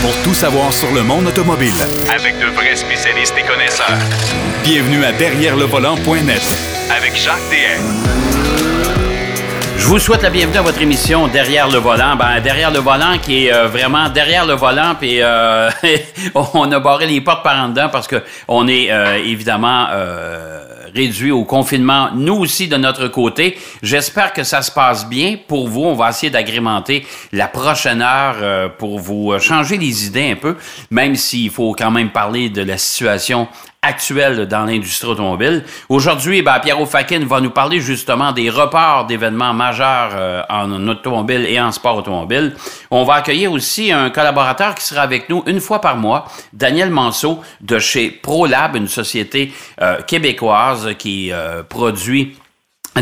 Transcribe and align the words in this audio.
pour 0.00 0.14
tout 0.22 0.34
savoir 0.34 0.72
sur 0.72 0.92
le 0.92 1.02
monde 1.02 1.26
automobile. 1.26 1.72
Avec 2.14 2.38
de 2.38 2.46
vrais 2.46 2.76
spécialistes 2.76 3.34
et 3.38 3.42
connaisseurs. 3.42 3.98
Bienvenue 4.62 5.04
à 5.04 5.12
Derrière 5.12 5.56
le 5.56 5.64
volant.net 5.64 6.42
Avec 6.96 7.16
Jacques 7.16 7.36
DM. 7.50 7.82
Je 9.76 9.86
vous 9.86 9.98
souhaite 9.98 10.22
la 10.22 10.30
bienvenue 10.30 10.58
à 10.58 10.62
votre 10.62 10.82
émission 10.82 11.28
Derrière 11.28 11.68
le 11.68 11.78
volant. 11.78 12.16
Ben, 12.16 12.40
derrière 12.40 12.70
le 12.70 12.80
volant 12.80 13.18
qui 13.22 13.46
est 13.46 13.54
euh, 13.54 13.68
vraiment 13.68 14.08
derrière 14.08 14.46
le 14.46 14.54
volant, 14.54 14.94
puis 14.98 15.22
euh, 15.22 15.70
on 16.34 16.70
a 16.70 16.80
barré 16.80 17.06
les 17.06 17.20
portes 17.20 17.42
par 17.42 17.62
en 17.62 17.68
dedans 17.68 17.88
parce 17.90 18.06
que 18.06 18.22
on 18.48 18.68
est 18.68 18.90
euh, 18.90 19.16
évidemment 19.16 19.86
euh, 19.90 20.60
réduit 20.94 21.30
au 21.30 21.44
confinement, 21.44 22.10
nous 22.14 22.34
aussi 22.34 22.68
de 22.68 22.76
notre 22.76 23.08
côté. 23.08 23.58
J'espère 23.82 24.32
que 24.32 24.44
ça 24.44 24.62
se 24.62 24.70
passe 24.70 25.08
bien 25.08 25.36
pour 25.46 25.68
vous. 25.68 25.82
On 25.82 25.94
va 25.94 26.10
essayer 26.10 26.30
d'agrémenter 26.30 27.06
la 27.32 27.48
prochaine 27.48 28.02
heure 28.02 28.36
euh, 28.40 28.68
pour 28.68 28.98
vous 28.98 29.32
euh, 29.32 29.38
changer 29.38 29.76
les 29.76 30.06
idées 30.06 30.30
un 30.30 30.36
peu, 30.36 30.56
même 30.90 31.16
s'il 31.16 31.50
faut 31.50 31.74
quand 31.74 31.90
même 31.90 32.10
parler 32.10 32.48
de 32.48 32.62
la 32.62 32.78
situation 32.78 33.48
actuelle 33.82 34.46
dans 34.48 34.64
l'industrie 34.64 35.08
automobile. 35.08 35.64
Aujourd'hui, 35.88 36.42
ben, 36.42 36.58
Pierrot 36.58 36.86
Fakin 36.86 37.24
va 37.24 37.40
nous 37.40 37.50
parler 37.50 37.80
justement 37.80 38.32
des 38.32 38.50
reports 38.50 39.06
d'événements 39.06 39.54
majeurs 39.54 40.10
euh, 40.14 40.42
en 40.48 40.88
automobile 40.88 41.46
et 41.46 41.60
en 41.60 41.70
sport 41.70 41.96
automobile. 41.96 42.56
On 42.90 43.04
va 43.04 43.14
accueillir 43.14 43.52
aussi 43.52 43.92
un 43.92 44.10
collaborateur 44.10 44.74
qui 44.74 44.84
sera 44.84 45.02
avec 45.02 45.28
nous 45.28 45.44
une 45.46 45.60
fois 45.60 45.80
par 45.80 45.96
mois, 45.96 46.26
Daniel 46.52 46.90
Manceau 46.90 47.40
de 47.60 47.78
chez 47.78 48.10
ProLab, 48.10 48.74
une 48.74 48.88
société 48.88 49.52
euh, 49.80 50.02
québécoise 50.02 50.94
qui 50.98 51.30
euh, 51.30 51.62
produit 51.62 52.36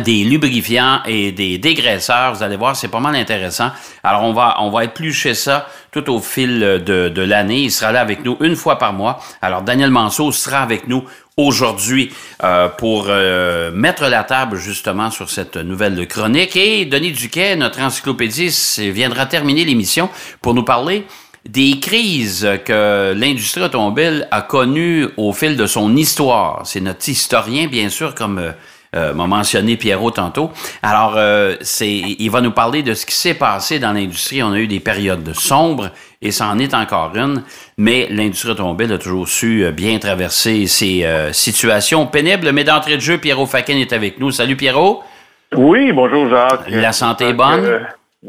des 0.00 0.24
lubrifiants 0.24 1.00
et 1.06 1.32
des 1.32 1.58
dégraisseurs. 1.58 2.34
Vous 2.34 2.42
allez 2.42 2.56
voir, 2.56 2.76
c'est 2.76 2.88
pas 2.88 3.00
mal 3.00 3.14
intéressant. 3.14 3.70
Alors, 4.02 4.22
on 4.22 4.32
va, 4.32 4.56
on 4.60 4.70
va 4.70 4.84
éplucher 4.84 5.34
ça 5.34 5.68
tout 5.92 6.10
au 6.10 6.20
fil 6.20 6.60
de, 6.60 7.08
de 7.08 7.22
l'année. 7.22 7.62
Il 7.62 7.70
sera 7.70 7.92
là 7.92 8.00
avec 8.00 8.24
nous 8.24 8.36
une 8.40 8.56
fois 8.56 8.78
par 8.78 8.92
mois. 8.92 9.20
Alors, 9.42 9.62
Daniel 9.62 9.90
Manceau 9.90 10.32
sera 10.32 10.60
avec 10.60 10.88
nous 10.88 11.04
aujourd'hui 11.36 12.10
euh, 12.42 12.68
pour 12.68 13.06
euh, 13.08 13.70
mettre 13.70 14.06
la 14.06 14.24
table 14.24 14.56
justement 14.56 15.10
sur 15.10 15.28
cette 15.28 15.56
nouvelle 15.56 16.06
chronique. 16.08 16.56
Et 16.56 16.86
Denis 16.86 17.12
Duquet, 17.12 17.56
notre 17.56 17.80
encyclopédiste, 17.80 18.80
viendra 18.80 19.26
terminer 19.26 19.64
l'émission 19.64 20.08
pour 20.40 20.54
nous 20.54 20.62
parler 20.62 21.06
des 21.46 21.78
crises 21.78 22.48
que 22.64 23.12
l'industrie 23.14 23.62
automobile 23.62 24.26
a 24.30 24.42
connues 24.42 25.06
au 25.16 25.32
fil 25.32 25.56
de 25.56 25.66
son 25.66 25.94
histoire. 25.96 26.62
C'est 26.64 26.80
notre 26.80 27.08
historien, 27.08 27.66
bien 27.66 27.88
sûr, 27.88 28.14
comme... 28.14 28.38
Euh, 28.38 28.52
m'a 29.14 29.26
mentionné 29.26 29.76
Pierrot 29.76 30.10
tantôt. 30.10 30.50
Alors, 30.82 31.14
euh, 31.16 31.54
c'est, 31.60 31.88
il 31.90 32.30
va 32.30 32.40
nous 32.40 32.50
parler 32.52 32.82
de 32.82 32.94
ce 32.94 33.04
qui 33.06 33.14
s'est 33.14 33.34
passé 33.34 33.78
dans 33.78 33.92
l'industrie. 33.92 34.42
On 34.42 34.52
a 34.52 34.58
eu 34.58 34.66
des 34.66 34.80
périodes 34.80 35.32
sombres 35.34 35.90
et 36.22 36.30
ça 36.30 36.46
en 36.48 36.58
est 36.58 36.74
encore 36.74 37.12
une, 37.14 37.42
mais 37.76 38.06
l'industrie 38.10 38.50
automobile 38.52 38.92
a 38.92 38.98
toujours 38.98 39.28
su 39.28 39.64
euh, 39.64 39.70
bien 39.70 39.98
traverser 39.98 40.66
ces 40.66 41.04
euh, 41.04 41.32
situations 41.32 42.06
pénibles. 42.06 42.50
Mais 42.52 42.64
d'entrée 42.64 42.96
de 42.96 43.00
jeu, 43.02 43.18
Pierrot 43.18 43.46
Fakin 43.46 43.76
est 43.76 43.92
avec 43.92 44.18
nous. 44.20 44.30
Salut 44.30 44.56
Pierrot. 44.56 45.02
Oui, 45.54 45.92
bonjour 45.92 46.28
Jacques. 46.28 46.68
La 46.68 46.92
santé 46.92 47.28
est 47.28 47.32
bonne? 47.32 47.64
Euh, 47.64 47.80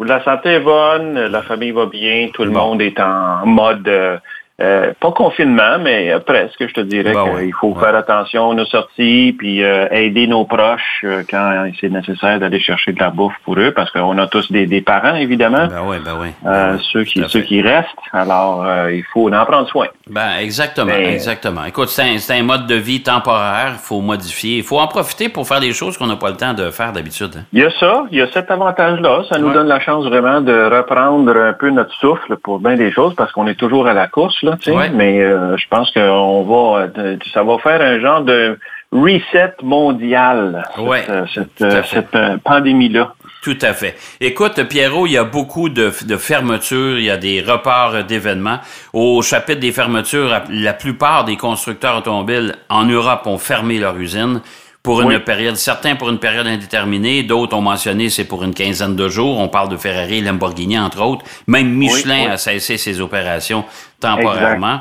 la 0.05 0.23
santé 0.23 0.49
est 0.49 0.59
bonne, 0.59 1.17
la 1.17 1.41
famille 1.41 1.71
va 1.71 1.87
bien, 1.87 2.27
tout 2.33 2.43
le 2.43 2.51
Bon. 2.51 2.59
monde 2.67 2.81
est 2.83 2.99
en 2.99 3.45
mode, 3.47 3.87
euh, 3.87 4.17
euh, 4.59 4.91
pas 4.99 5.11
confinement, 5.11 5.77
mais 5.79 6.11
euh, 6.11 6.19
presque, 6.19 6.67
je 6.67 6.73
te 6.73 6.81
dirais 6.81 7.13
Ben 7.13 7.25
qu'il 7.39 7.53
faut 7.53 7.73
ouais. 7.73 7.79
faire 7.83 7.95
attention 7.95 8.51
à 8.51 8.55
nos 8.55 8.65
sorties, 8.65 9.35
puis 9.37 9.63
euh, 9.63 9.87
aider 9.91 10.25
nos 10.27 10.45
proches 10.45 11.01
euh, 11.03 11.23
quand 11.29 11.69
c'est 11.79 11.89
nécessaire 11.89 12.39
d'aller 12.39 12.59
chercher 12.59 12.91
de 12.93 12.99
la 12.99 13.09
bouffe 13.11 13.35
pour 13.45 13.57
eux, 13.59 13.71
parce 13.75 13.91
qu'on 13.91 14.17
a 14.17 14.27
tous 14.27 14.51
des, 14.51 14.65
des 14.65 14.81
parents, 14.81 15.15
évidemment, 15.15 15.67
Ben 15.67 15.81
oui, 15.85 15.97
ben 16.03 16.13
oui. 16.19 16.29
euh, 16.45 16.73
Ben 16.73 16.79
ceux, 16.91 17.03
qui, 17.03 17.23
ceux 17.27 17.41
qui 17.41 17.61
restent, 17.61 17.87
alors 18.13 18.65
euh, 18.65 18.91
il 18.93 19.03
faut 19.13 19.31
en 19.31 19.45
prendre 19.45 19.67
soin. 19.67 19.87
Ben, 20.09 20.37
exactement, 20.41 20.87
Mais- 20.87 21.13
exactement. 21.13 21.63
Écoute, 21.65 21.89
c'est 21.89 22.33
un, 22.33 22.39
un 22.39 22.43
mode 22.43 22.65
de 22.67 22.75
vie 22.75 23.03
temporaire, 23.03 23.73
il 23.73 23.77
faut 23.79 24.01
modifier. 24.01 24.57
Il 24.57 24.63
faut 24.63 24.79
en 24.79 24.87
profiter 24.87 25.29
pour 25.29 25.47
faire 25.47 25.59
des 25.59 25.73
choses 25.73 25.97
qu'on 25.97 26.07
n'a 26.07 26.15
pas 26.15 26.29
le 26.29 26.37
temps 26.37 26.53
de 26.53 26.69
faire 26.71 26.93
d'habitude. 26.93 27.31
hein. 27.37 27.43
Il 27.53 27.59
y 27.59 27.65
a 27.65 27.69
ça, 27.79 28.05
il 28.11 28.17
y 28.17 28.21
a 28.21 28.27
cet 28.31 28.49
avantage-là. 28.49 29.23
Ça 29.29 29.37
nous 29.37 29.47
Ouais. 29.49 29.53
donne 29.53 29.67
la 29.67 29.79
chance 29.79 30.05
vraiment 30.05 30.41
de 30.41 30.75
reprendre 30.75 31.35
un 31.35 31.53
peu 31.53 31.69
notre 31.69 31.93
souffle 31.95 32.37
pour 32.37 32.59
bien 32.59 32.75
des 32.75 32.91
choses 32.91 33.13
parce 33.15 33.31
qu'on 33.31 33.47
est 33.47 33.55
toujours 33.55 33.87
à 33.87 33.93
la 33.93 34.07
course, 34.07 34.41
là, 34.49 34.57
tu 34.57 34.71
sais. 34.71 34.77
Ouais. 34.77 34.89
Mais 34.89 35.21
euh, 35.21 35.57
je 35.57 35.65
pense 35.69 35.91
qu'on 35.91 36.43
va, 36.43 36.89
euh, 36.97 37.17
ça 37.33 37.43
va 37.43 37.57
faire 37.59 37.81
un 37.81 37.99
genre 37.99 38.21
de 38.21 38.57
reset 38.91 39.53
mondial, 39.63 40.63
cette, 40.75 40.85
Ouais, 40.85 41.05
cette, 41.33 41.55
tout 41.55 41.63
à 41.63 41.67
euh, 41.67 41.83
fait. 41.83 41.95
cette, 41.95 42.15
euh, 42.15 42.37
pandémie-là. 42.43 43.13
Tout 43.43 43.57
à 43.61 43.73
fait. 43.73 43.95
Écoute, 44.19 44.61
Pierrot, 44.63 45.05
il 45.07 45.13
y 45.13 45.17
a 45.17 45.23
beaucoup 45.23 45.69
de, 45.69 45.91
de 46.05 46.17
fermetures, 46.17 46.97
il 46.97 47.05
y 47.05 47.09
a 47.11 47.17
des 47.17 47.41
reports 47.41 48.03
d'événements. 48.03 48.59
Au 48.93 49.21
chapitre 49.21 49.59
des 49.59 49.71
fermetures, 49.71 50.41
la 50.49 50.73
plupart 50.73 51.23
des 51.25 51.37
constructeurs 51.37 51.97
automobiles 51.97 52.55
en 52.69 52.83
Europe 52.85 53.25
ont 53.25 53.37
fermé 53.37 53.77
leur 53.77 53.95
usine 53.97 54.41
pour 54.87 55.01
une 55.01 55.09
Oui. 55.09 55.19
période, 55.19 55.57
certains 55.57 55.97
pour 55.97 56.07
une 56.07 56.17
période 56.17 56.47
indéterminée, 56.47 57.21
d'autres 57.21 57.57
ont 57.57 57.61
mentionné 57.61 58.09
c'est 58.09 58.23
pour 58.23 58.41
une 58.45 58.53
quinzaine 58.53 58.95
de 58.95 59.09
jours. 59.09 59.37
On 59.37 59.49
parle 59.49 59.67
de 59.67 59.75
Ferrari, 59.75 60.21
Lamborghini, 60.21 60.79
entre 60.79 61.01
autres. 61.01 61.25
Même 61.45 61.69
Michelin 61.73 62.23
oui. 62.27 62.31
a 62.31 62.37
cessé 62.37 62.77
ses 62.77 63.01
opérations 63.01 63.65
temporairement. 63.99 64.79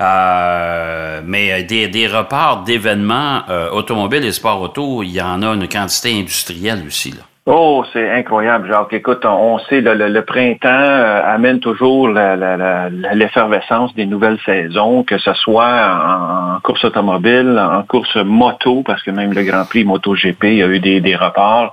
Euh, 0.00 1.20
mais 1.24 1.50
euh, 1.50 1.66
des, 1.66 1.88
des 1.88 2.06
reports 2.06 2.62
d'événements 2.62 3.42
euh, 3.48 3.68
automobiles 3.70 4.24
et 4.24 4.30
sport 4.30 4.60
auto, 4.60 5.02
il 5.02 5.10
y 5.10 5.20
en 5.20 5.42
a 5.42 5.48
une 5.48 5.68
quantité 5.68 6.16
industrielle 6.16 6.84
aussi. 6.86 7.10
Là. 7.10 7.24
Oh, 7.50 7.82
c'est 7.94 8.10
incroyable, 8.10 8.68
Jacques. 8.68 8.92
Écoute, 8.92 9.24
on, 9.24 9.58
sait 9.60 9.80
le, 9.80 9.94
le- 9.94 10.08
le 10.08 10.22
printemps 10.22 10.68
euh, 10.68 11.22
amène 11.24 11.60
toujours 11.60 12.08
l'effervescence 12.10 13.94
des 13.94 14.04
nouvelles 14.04 14.38
saisons, 14.44 15.02
que 15.02 15.16
ce 15.16 15.32
soit 15.32 15.64
en, 15.66 16.56
en 16.56 16.60
course 16.60 16.84
automobile, 16.84 17.58
en 17.58 17.84
course 17.84 18.16
moto, 18.16 18.82
parce 18.84 19.02
que 19.02 19.10
même 19.10 19.32
le 19.32 19.44
Grand 19.44 19.64
Prix 19.64 19.84
MotoGP 19.84 20.44
a 20.44 20.66
eu 20.66 20.78
des, 20.78 21.00
des 21.00 21.16
reports. 21.16 21.72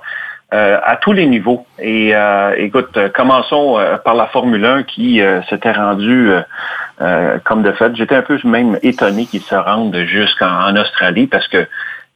euh, 0.54 0.78
à 0.82 0.96
tous 0.96 1.12
les 1.12 1.26
niveaux. 1.26 1.66
Et 1.78 2.14
euh, 2.14 2.54
écoute, 2.56 2.96
commençons 3.14 3.78
euh, 3.78 3.98
par 3.98 4.14
la 4.14 4.28
Formule 4.28 4.64
1 4.64 4.84
qui 4.84 5.20
euh, 5.20 5.42
s'était 5.50 5.72
rendue 5.72 6.30
euh, 7.02 7.38
comme 7.44 7.62
de 7.62 7.72
fait. 7.72 7.94
J'étais 7.96 8.14
un 8.14 8.22
peu 8.22 8.38
même 8.44 8.78
étonné 8.82 9.26
qu'ils 9.26 9.42
se 9.42 9.54
rendent 9.56 9.96
jusqu'en 10.06 10.46
en 10.70 10.76
Australie 10.76 11.26
parce 11.26 11.48
que 11.48 11.66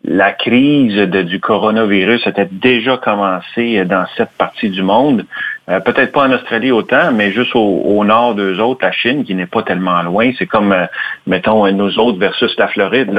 la 0.02 0.32
crise 0.32 0.96
de- 0.96 1.22
du 1.22 1.40
coronavirus 1.40 2.26
était 2.26 2.48
déjà 2.50 2.96
commencée 2.96 3.84
dans 3.84 4.04
cette 4.16 4.30
partie 4.38 4.70
du 4.70 4.82
monde. 4.82 5.24
Euh, 5.68 5.78
Peut-être 5.80 6.10
pas 6.12 6.26
en 6.26 6.32
Australie 6.32 6.72
autant, 6.72 7.12
mais 7.12 7.30
juste 7.30 7.54
au, 7.54 7.60
au 7.84 8.04
nord 8.04 8.34
d'eux 8.34 8.58
autres, 8.60 8.80
la 8.82 8.90
Chine, 8.92 9.24
qui 9.24 9.34
n'est 9.34 9.46
pas 9.46 9.62
tellement 9.62 10.02
loin. 10.02 10.30
C'est 10.38 10.46
comme, 10.46 10.72
euh, 10.72 10.86
mettons, 11.26 11.70
nous 11.70 11.98
autres 11.98 12.18
versus 12.18 12.52
la 12.58 12.66
Floride. 12.68 13.10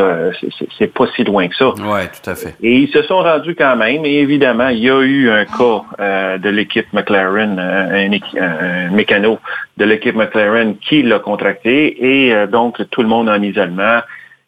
C'est- 0.80 0.92
pas 0.94 1.06
si 1.16 1.24
loin 1.24 1.47
que 1.47 1.56
ça. 1.56 1.69
Oui, 1.69 2.02
tout 2.22 2.30
à 2.30 2.36
fait. 2.36 2.56
Et 2.62 2.75
ils 2.80 2.90
se 2.90 3.03
sont 3.03 3.19
rendus 3.19 3.56
quand 3.56 3.75
même. 3.78 4.03
Et 4.03 4.16
évidemment, 4.19 4.68
il 4.69 4.80
y 4.80 4.90
a 4.90 5.00
eu 5.02 5.30
un 5.30 5.46
cas 5.46 5.84
euh, 6.00 6.38
de 6.40 6.50
l'équipe 6.50 6.92
McLaren, 6.94 7.58
euh, 7.59 8.08
un, 8.09 8.12
un 8.42 8.90
mécano 8.92 9.40
de 9.78 9.86
l'équipe 9.86 10.16
McLaren 10.16 10.75
qui 10.78 11.03
l'a 11.03 11.19
contracté. 11.19 12.25
Et 12.28 12.34
euh, 12.34 12.48
donc, 12.48 12.81
tout 12.90 13.02
le 13.03 13.08
monde 13.08 13.30
en 13.30 13.42
isolement. 13.42 14.00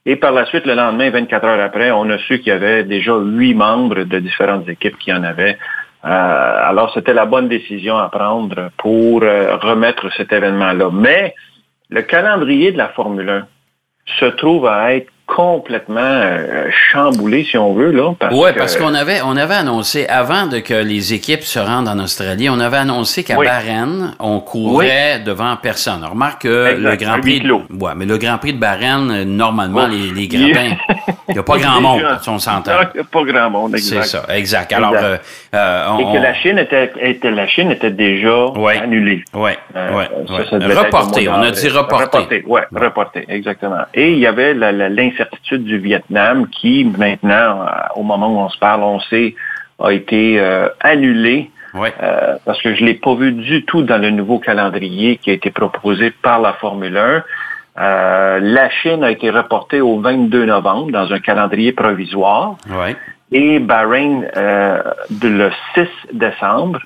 Et 0.05 0.17
par 0.17 0.33
la 0.33 0.45
suite, 0.45 0.65
le 0.65 0.73
lendemain, 0.73 1.09
24 1.09 1.45
heures 1.45 1.63
après, 1.63 1.91
on 1.91 2.09
a 2.09 2.17
su 2.17 2.39
qu'il 2.39 2.49
y 2.49 2.51
avait 2.51 2.83
déjà 2.83 3.15
huit 3.15 3.53
membres 3.53 4.03
de 4.03 4.19
différentes 4.19 4.67
équipes 4.67 4.97
qui 4.97 5.13
en 5.13 5.23
avaient. 5.23 5.57
Euh, 6.03 6.69
alors, 6.69 6.91
c'était 6.93 7.13
la 7.13 7.25
bonne 7.25 7.47
décision 7.47 7.97
à 7.97 8.09
prendre 8.09 8.69
pour 8.77 9.23
euh, 9.23 9.55
remettre 9.55 10.11
cet 10.17 10.33
événement-là. 10.33 10.89
Mais 10.91 11.33
le 11.89 12.01
calendrier 12.01 12.73
de 12.73 12.77
la 12.77 12.89
Formule 12.89 13.29
1 13.29 13.47
se 14.19 14.25
trouve 14.25 14.67
à 14.67 14.93
être 14.93 15.12
complètement 15.25 15.99
euh, 16.01 16.69
chamboulé, 16.91 17.43
si 17.43 17.57
on 17.57 17.73
veut, 17.73 17.91
là. 17.91 18.13
Parce 18.19 18.35
Oui, 18.35 18.49
parce 18.57 18.75
qu'on 18.77 18.93
avait, 18.93 19.21
on 19.23 19.35
avait 19.37 19.55
annoncé, 19.55 20.05
avant 20.07 20.47
de 20.47 20.59
que 20.59 20.73
les 20.73 21.13
équipes 21.13 21.43
se 21.43 21.59
rendent 21.59 21.87
en 21.87 21.97
Australie, 21.99 22.49
on 22.49 22.59
avait 22.59 22.77
annoncé 22.77 23.23
qu'à 23.23 23.37
Oui. 23.37 23.45
Bahreïn, 23.47 24.13
on 24.19 24.39
courait 24.39 25.19
devant 25.25 25.55
personne. 25.55 26.01
On 26.05 26.09
remarque 26.11 26.43
que 26.43 26.73
Exact, 26.73 26.89
le 26.91 26.95
Grand 26.97 27.19
Prix. 27.21 27.41
Ouais, 27.79 27.91
mais 27.95 28.05
le 28.05 28.17
Grand 28.17 28.37
Prix 28.37 28.53
de 28.53 28.59
Bahreïn, 28.59 29.09
euh, 29.11 29.25
normalement, 29.25 29.85
Oh, 29.85 29.89
les, 29.91 30.11
les 30.11 30.27
grappins, 30.27 30.75
il 31.29 31.33
n'y 31.33 31.39
a 31.39 31.43
pas 31.43 31.57
grand 31.57 31.81
monde, 31.81 32.01
si 32.21 32.29
on 32.29 32.39
s'entend. 32.39 32.71
Il 32.93 32.97
y 32.97 33.01
a 33.01 33.03
pas 33.03 33.23
grand 33.23 33.49
monde, 33.49 33.77
C'est 33.77 33.95
exact. 33.97 34.25
ça, 34.27 34.35
exact. 34.35 34.73
Alors, 34.73 34.93
Exact. 34.93 35.05
euh, 35.05 35.17
euh, 35.55 35.87
on, 35.91 35.99
Et 35.99 36.17
que 36.17 36.23
la 36.23 36.33
Chine 36.35 36.57
était, 36.57 36.91
était- 37.01 37.31
la 37.31 37.47
Chine 37.47 37.71
était 37.71 37.91
déjà 37.91 38.47
Ouais. 38.47 38.77
annulée. 38.79 39.23
Ouais, 39.33 39.57
Euh, 39.75 39.97
ouais, 39.97 40.09
ça, 40.27 40.49
ça 40.59 40.81
Reporté, 40.83 41.29
on 41.29 41.33
a 41.41 41.51
dit 41.51 41.69
reporté. 41.69 42.03
Reporté, 42.17 42.43
ouais, 42.47 42.61
reporté, 42.75 43.25
exactement. 43.29 43.81
Et 43.93 44.11
il 44.11 44.19
y 44.19 44.27
avait 44.27 44.53
l'incertitude 44.53 45.63
du 45.63 45.77
Vietnam 45.79 46.47
qui, 46.49 46.85
maintenant, 46.97 47.61
euh, 47.61 47.65
au 47.95 48.03
moment 48.03 48.27
où 48.27 48.39
on 48.39 48.49
se 48.49 48.57
parle, 48.57 48.83
on 48.83 48.99
sait, 48.99 49.35
a 49.83 49.91
été 49.91 50.39
euh, 50.39 50.67
annulé 50.81 51.49
Ouais. 51.73 51.91
euh, 52.03 52.35
parce 52.45 52.61
que 52.61 52.75
je 52.75 52.83
l'ai 52.85 52.93
pas 52.93 53.15
vu 53.15 53.31
du 53.31 53.65
tout 53.65 53.81
dans 53.81 53.97
le 53.97 54.11
nouveau 54.11 54.37
calendrier 54.37 55.17
qui 55.17 55.31
a 55.31 55.33
été 55.33 55.49
proposé 55.49 56.11
par 56.11 56.39
la 56.39 56.53
Formule 56.53 56.95
1. 56.95 57.23
Euh, 57.79 58.39
la 58.41 58.69
Chine 58.69 59.03
a 59.03 59.09
été 59.11 59.29
reportée 59.31 59.81
au 59.81 59.99
22 59.99 60.45
novembre 60.45 60.91
dans 60.91 61.11
un 61.11 61.19
calendrier 61.19 61.71
provisoire 61.71 62.55
Ouais. 62.69 62.95
et 63.31 63.59
Bahreïn 63.59 64.27
euh, 64.37 64.81
de 65.09 65.27
le 65.27 65.51
6 65.73 65.87
décembre. 66.13 66.79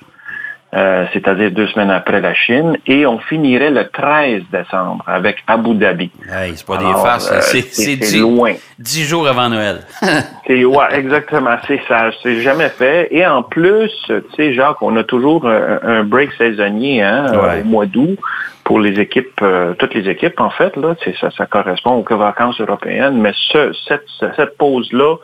Euh, 0.74 1.06
c'est-à-dire 1.12 1.50
deux 1.50 1.66
semaines 1.68 1.90
après 1.90 2.20
la 2.20 2.34
Chine, 2.34 2.76
et 2.86 3.06
on 3.06 3.18
finirait 3.18 3.70
le 3.70 3.88
13 3.88 4.42
décembre 4.52 5.02
avec 5.06 5.38
Abu 5.46 5.74
Dhabi. 5.74 6.10
Hey, 6.30 6.52
c'est 6.56 6.66
pas 6.66 6.76
des 6.76 6.92
faces, 6.92 7.30
euh, 7.32 7.40
c'est 7.40 7.96
dix, 7.96 8.20
loin. 8.20 8.52
dix 8.78 9.04
jours 9.04 9.26
avant 9.26 9.48
Noël. 9.48 9.80
C'est 10.46 10.64
ouais, 10.64 10.86
exactement, 10.94 11.56
c'est 11.66 11.80
ça, 11.86 12.10
c'est 12.22 12.40
jamais 12.40 12.70
fait. 12.70 13.08
Et 13.10 13.26
en 13.26 13.42
plus, 13.42 13.90
tu 14.06 14.14
sais, 14.34 14.54
Jacques, 14.54 14.80
on 14.80 14.96
a 14.96 15.04
toujours 15.04 15.46
un, 15.46 15.78
un 15.82 16.04
break 16.04 16.32
saisonnier 16.38 17.02
hein, 17.02 17.26
euh, 17.34 17.42
Ouais. 17.42 17.60
au 17.60 17.64
mois 17.64 17.84
d'août 17.86 18.18
pour 18.64 18.80
les 18.80 18.98
équipes, 18.98 19.40
euh, 19.42 19.74
toutes 19.78 19.94
les 19.94 20.08
équipes 20.08 20.40
en 20.40 20.48
fait 20.50 20.74
là, 20.76 20.94
ça, 21.20 21.30
ça 21.30 21.46
correspond 21.46 22.04
aux 22.08 22.16
vacances 22.16 22.58
européennes. 22.60 23.18
Mais 23.20 23.32
ce, 23.52 23.72
cette, 23.86 24.06
cette 24.36 24.56
pause 24.56 24.90
là 24.92 25.16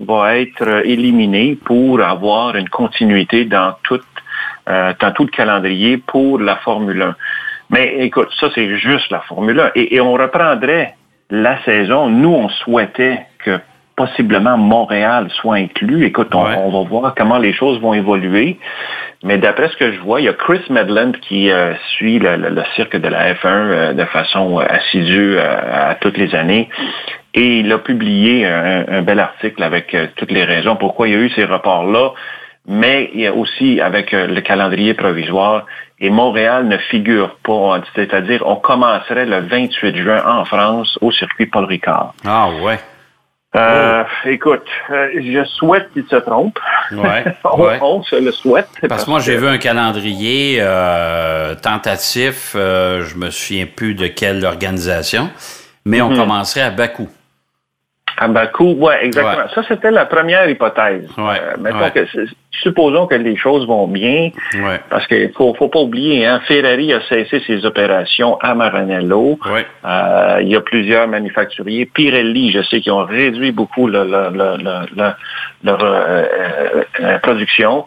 va 0.00 0.36
être 0.38 0.84
éliminée 0.84 1.56
pour 1.64 2.00
avoir 2.02 2.56
une 2.56 2.68
continuité 2.68 3.44
dans 3.44 3.74
tout, 3.84 4.00
euh, 4.68 4.92
tout 5.16 5.24
le 5.24 5.30
calendrier 5.30 5.96
pour 5.98 6.38
la 6.38 6.56
Formule 6.56 7.02
1. 7.02 7.16
Mais 7.70 7.94
écoute, 8.00 8.28
ça 8.38 8.48
c'est 8.54 8.76
juste 8.76 9.10
la 9.10 9.20
Formule 9.20 9.58
1 9.60 9.70
et, 9.74 9.94
et 9.96 10.00
on 10.00 10.12
reprendrait 10.12 10.94
la 11.30 11.62
saison. 11.64 12.08
Nous, 12.08 12.28
on 12.32 12.48
souhaitait 12.50 13.20
que 13.44 13.58
possiblement 13.96 14.56
Montréal 14.58 15.28
soit 15.30 15.56
inclus. 15.56 16.04
Écoute, 16.04 16.34
on, 16.34 16.44
Ouais. 16.44 16.54
on 16.56 16.70
va 16.82 16.88
voir 16.88 17.14
comment 17.14 17.38
les 17.38 17.52
choses 17.52 17.80
vont 17.80 17.94
évoluer. 17.94 18.58
Mais 19.22 19.38
d'après 19.38 19.68
ce 19.68 19.76
que 19.76 19.92
je 19.92 19.98
vois, 20.00 20.20
il 20.20 20.24
y 20.24 20.28
a 20.28 20.32
Chris 20.32 20.62
Medland 20.70 21.12
qui 21.20 21.50
euh, 21.50 21.74
suit 21.94 22.18
le, 22.18 22.36
le- 22.36 22.48
le 22.50 22.62
cirque 22.74 22.96
de 22.96 23.06
la 23.08 23.34
F1 23.34 23.46
euh, 23.46 23.92
de 23.92 24.04
façon 24.06 24.60
euh, 24.60 24.64
assidue 24.68 25.38
à 25.38 25.94
toutes 26.00 26.16
les 26.16 26.34
années. 26.34 26.68
Et 27.34 27.60
il 27.60 27.70
a 27.72 27.78
publié 27.78 28.44
un, 28.46 28.84
un 28.88 29.02
bel 29.02 29.20
article 29.20 29.62
avec 29.62 29.96
toutes 30.16 30.32
les 30.32 30.44
raisons 30.44 30.76
pourquoi 30.76 31.08
il 31.08 31.14
y 31.14 31.16
a 31.16 31.20
eu 31.20 31.30
ces 31.30 31.44
reports-là. 31.44 32.12
Mais 32.66 33.10
il 33.14 33.20
y 33.20 33.26
a 33.26 33.32
aussi 33.34 33.80
avec 33.80 34.14
euh, 34.14 34.26
le 34.28 34.40
calendrier 34.40 34.94
provisoire. 34.94 35.66
Et 35.98 36.10
Montréal 36.10 36.66
ne 36.68 36.78
figure 36.78 37.36
pas. 37.44 37.80
C'est-à-dire, 37.94 38.42
on 38.46 38.56
commencerait 38.56 39.26
le 39.26 39.40
28 39.40 39.96
juin 39.96 40.22
en 40.26 40.44
France 40.44 40.98
au 41.00 41.10
circuit 41.12 41.46
Paul 41.46 41.64
Ricard. 41.64 42.14
Ah 42.24 42.48
ouais. 42.62 42.78
Euh, 43.54 44.02
Écoute, 44.24 44.64
euh, 44.90 45.08
je 45.14 45.44
souhaite 45.44 45.92
qu'il 45.92 46.04
se 46.08 46.16
trompe. 46.16 46.58
Ouais, 46.92 47.24
on, 47.44 47.60
ouais. 47.62 47.78
on 47.82 48.02
se 48.02 48.16
le 48.16 48.32
souhaite. 48.32 48.68
Parce 48.88 49.04
que 49.04 49.10
moi, 49.10 49.20
j'ai 49.20 49.36
vu 49.36 49.46
un 49.46 49.58
calendrier 49.58 50.56
euh, 50.60 51.54
tentatif, 51.56 52.54
euh, 52.56 53.04
je 53.04 53.16
me 53.16 53.28
souviens 53.30 53.66
plus 53.66 53.94
de 53.94 54.06
quelle 54.06 54.44
organisation, 54.46 55.30
mais 55.84 56.00
Mhm. 56.00 56.12
on 56.12 56.16
commencerait 56.16 56.62
à 56.62 56.70
Bakou. 56.70 57.08
À 58.18 58.28
Bakou, 58.28 58.74
ouais, 58.78 59.04
exactement. 59.06 59.44
Ouais. 59.44 59.50
Ça, 59.54 59.62
c'était 59.66 59.90
la 59.90 60.06
première 60.06 60.48
hypothèse. 60.48 61.08
Ouais, 61.18 61.40
Euh, 61.40 61.56
mettons 61.60 61.78
ouais. 61.80 61.90
que, 61.90 62.06
supposons 62.50 63.06
que 63.06 63.14
les 63.14 63.36
choses 63.36 63.66
vont 63.66 63.86
bien, 63.88 64.30
parce 64.90 65.06
qu'il 65.06 65.30
faut, 65.32 65.54
faut 65.54 65.68
pas 65.68 65.80
oublier, 65.80 66.26
hein, 66.26 66.40
Ferrari 66.46 66.92
a 66.92 67.00
cessé 67.08 67.40
ses 67.46 67.64
opérations 67.64 68.38
à 68.40 68.54
Maranello. 68.54 69.38
Euh, 69.84 70.38
il 70.42 70.48
y 70.48 70.56
a 70.56 70.60
plusieurs 70.60 71.08
manufacturiers. 71.08 71.86
Pirelli, 71.86 72.52
je 72.52 72.62
sais 72.62 72.80
qu'ils 72.80 72.92
ont 72.92 73.04
réduit 73.04 73.52
beaucoup 73.52 73.86
le- 73.88 74.04
le- 74.04 74.30
le- 74.30 74.56
le- 74.62 74.86
le- 74.96 75.12
leur 75.64 75.78
euh, 75.82 77.18
production. 77.22 77.84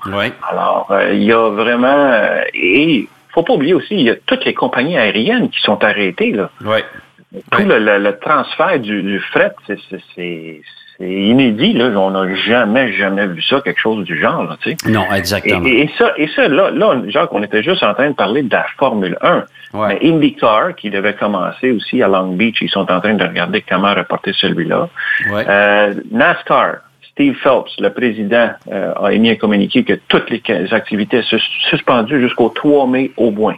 Alors, 0.49 0.91
il 1.11 1.23
y 1.23 1.31
a 1.31 1.49
vraiment... 1.49 1.87
euh, 2.11 2.41
et 2.53 3.07
faut 3.33 3.43
pas 3.43 3.53
oublier 3.53 3.73
aussi, 3.73 3.95
il 3.95 4.01
y 4.03 4.09
a 4.09 4.15
toutes 4.25 4.45
les 4.45 4.53
compagnies 4.53 4.97
aériennes 4.97 5.49
qui 5.49 5.59
sont 5.61 5.83
arrêtées. 5.83 6.31
Là. 6.31 6.49
Ouais. 6.63 6.83
Tout 7.51 7.63
le, 7.63 7.79
le- 7.79 7.97
le 7.99 8.17
transfert 8.19 8.79
du, 8.79 9.01
du 9.03 9.19
fret, 9.19 9.53
c'est- 9.67 10.61
inédit. 10.99 11.73
Là. 11.73 11.87
On 11.99 12.11
n'a 12.11 12.33
jamais, 12.35 12.93
jamais 12.93 13.27
vu 13.27 13.41
ça, 13.41 13.59
quelque 13.61 13.79
chose 13.79 14.05
du 14.05 14.19
genre. 14.19 14.43
Là, 14.43 14.57
tu 14.61 14.71
sais. 14.71 14.89
Non, 14.89 15.05
exactement. 15.13 15.65
et- 15.65 15.81
et 15.81 15.89
ça, 15.97 16.13
et 16.17 16.27
ça 16.29 16.47
là, 16.47 16.71
là, 16.71 16.95
Jacques, 17.07 17.33
on 17.33 17.43
était 17.43 17.63
juste 17.63 17.83
en 17.83 17.93
train 17.93 18.09
de 18.11 18.15
parler 18.15 18.43
de 18.43 18.51
la 18.51 18.65
Formule 18.77 19.17
1. 19.21 19.43
Ouais. 19.73 19.87
Mais 20.01 20.07
IndyCar, 20.09 20.73
qui 20.75 20.89
devait 20.89 21.13
commencer 21.13 21.71
aussi 21.71 22.01
à 22.01 22.07
Long 22.07 22.31
Beach, 22.33 22.57
ils 22.61 22.69
sont 22.69 22.89
en 22.89 23.01
train 23.01 23.13
de 23.13 23.23
regarder 23.25 23.61
comment 23.67 23.93
reporter 23.93 24.31
celui-là. 24.33 24.87
Ouais. 25.31 25.43
Euh, 25.49 25.93
NASCAR, 26.11 26.75
Steve 27.11 27.35
Phelps, 27.43 27.75
le 27.79 27.89
président, 27.89 28.51
euh, 28.71 28.93
a 29.01 29.11
émis 29.11 29.31
un 29.31 29.35
communiqué 29.35 29.83
que 29.83 29.93
toutes 30.07 30.29
les 30.29 30.41
activités 30.73 31.21
sont 31.23 31.37
suspendues 31.69 32.21
jusqu'au 32.21 32.49
3 32.49 32.87
mai 32.87 33.11
au 33.17 33.31
moins. 33.31 33.55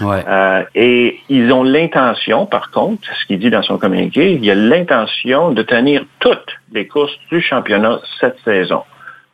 Ouais. 0.00 0.22
Euh, 0.28 0.62
et 0.74 1.20
ils 1.28 1.50
ont 1.52 1.62
l'intention, 1.62 2.44
par 2.46 2.70
contre, 2.70 3.02
ce 3.20 3.26
qu'il 3.26 3.38
dit 3.38 3.50
dans 3.50 3.62
son 3.62 3.78
communiqué, 3.78 4.32
il 4.32 4.44
y 4.44 4.50
a 4.50 4.54
l'intention 4.54 5.50
de 5.52 5.62
tenir 5.62 6.04
toutes 6.20 6.52
les 6.72 6.86
courses 6.86 7.16
du 7.30 7.40
championnat 7.40 8.00
cette 8.20 8.36
saison, 8.44 8.82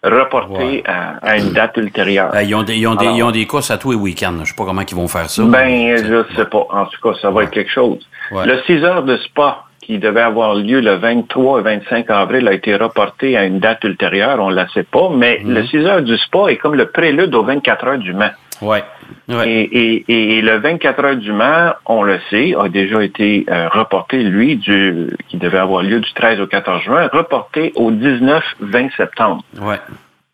reportées 0.03 0.82
à, 0.87 1.17
à 1.23 1.38
une 1.38 1.53
date 1.53 1.76
ultérieure. 1.76 2.32
Euh, 2.35 2.43
ils, 2.43 2.55
ont 2.55 2.62
des, 2.62 2.76
ils, 2.76 2.87
ont 2.87 2.94
des, 2.94 3.06
Alors- 3.06 3.17
ils 3.19 3.23
ont 3.25 3.31
des 3.31 3.47
courses 3.47 3.70
à 3.70 3.79
tous 3.79 3.93
les 3.93 3.97
week-ends. 3.97 4.35
Je 4.41 4.50
sais 4.50 4.55
pas 4.56 4.64
comment 4.64 4.82
ils 4.82 4.94
vont 4.94 5.09
faire 5.09 5.29
ça. 5.31 5.43
Ben, 5.44 5.97
je 5.97 6.25
sais 6.37 6.44
pas. 6.47 6.67
En 6.70 6.87
tout 6.87 7.00
cas, 7.03 7.19
ça 7.20 7.31
va 7.31 7.44
être 7.44 7.50
quelque 7.50 7.70
chose. 7.70 8.06
Ouais. 8.31 8.47
Le 8.47 8.61
6 8.62 8.85
heures 8.85 9.03
de 9.05 9.17
Spa, 9.19 9.64
qui 9.82 9.99
devait 9.99 10.20
avoir 10.20 10.55
lieu 10.55 10.81
le 10.81 10.94
23 10.94 11.61
et 11.61 11.62
25 11.62 12.09
avril, 12.11 12.47
a 12.49 12.53
été 12.53 12.76
reporté 12.76 13.37
à 13.37 13.44
une 13.44 13.59
date 13.59 13.82
ultérieure. 13.85 14.38
On 14.41 14.50
ne 14.50 14.55
la 14.56 14.69
sait 14.69 14.85
pas, 14.85 15.09
mais 15.14 15.41
Mhm. 15.44 15.55
le 15.55 15.67
6 15.67 15.79
heures 15.87 16.03
du 16.03 16.17
Spa 16.19 16.47
est 16.49 16.56
comme 16.56 16.75
le 16.75 16.87
prélude 16.87 17.35
aux 17.35 17.43
24 17.43 17.87
heures 17.87 17.99
du 17.99 18.12
Mans. 18.14 18.31
Ouais. 18.62 18.82
Ouais. 19.29 19.49
Et, 19.50 20.05
et, 20.09 20.38
et 20.38 20.41
le 20.43 20.59
24 20.59 21.05
heures 21.05 21.17
du 21.17 21.32
Mans, 21.32 21.73
on 21.87 22.03
le 22.03 22.19
sait, 22.31 22.55
a 22.59 22.69
déjà 22.69 23.03
été 23.03 23.44
euh, 23.50 23.69
reporté, 23.69 24.23
lui, 24.23 24.56
du, 24.56 25.09
qui 25.29 25.37
devait 25.37 25.59
avoir 25.59 25.82
lieu 25.82 26.00
du 26.00 26.12
13 26.14 26.41
au 26.41 26.47
14 26.47 26.82
juin, 26.82 27.09
reporté 27.12 27.73
au 27.75 27.91
19-20 27.91 28.97
septembre. 28.97 29.43
Ouais. 29.61 29.79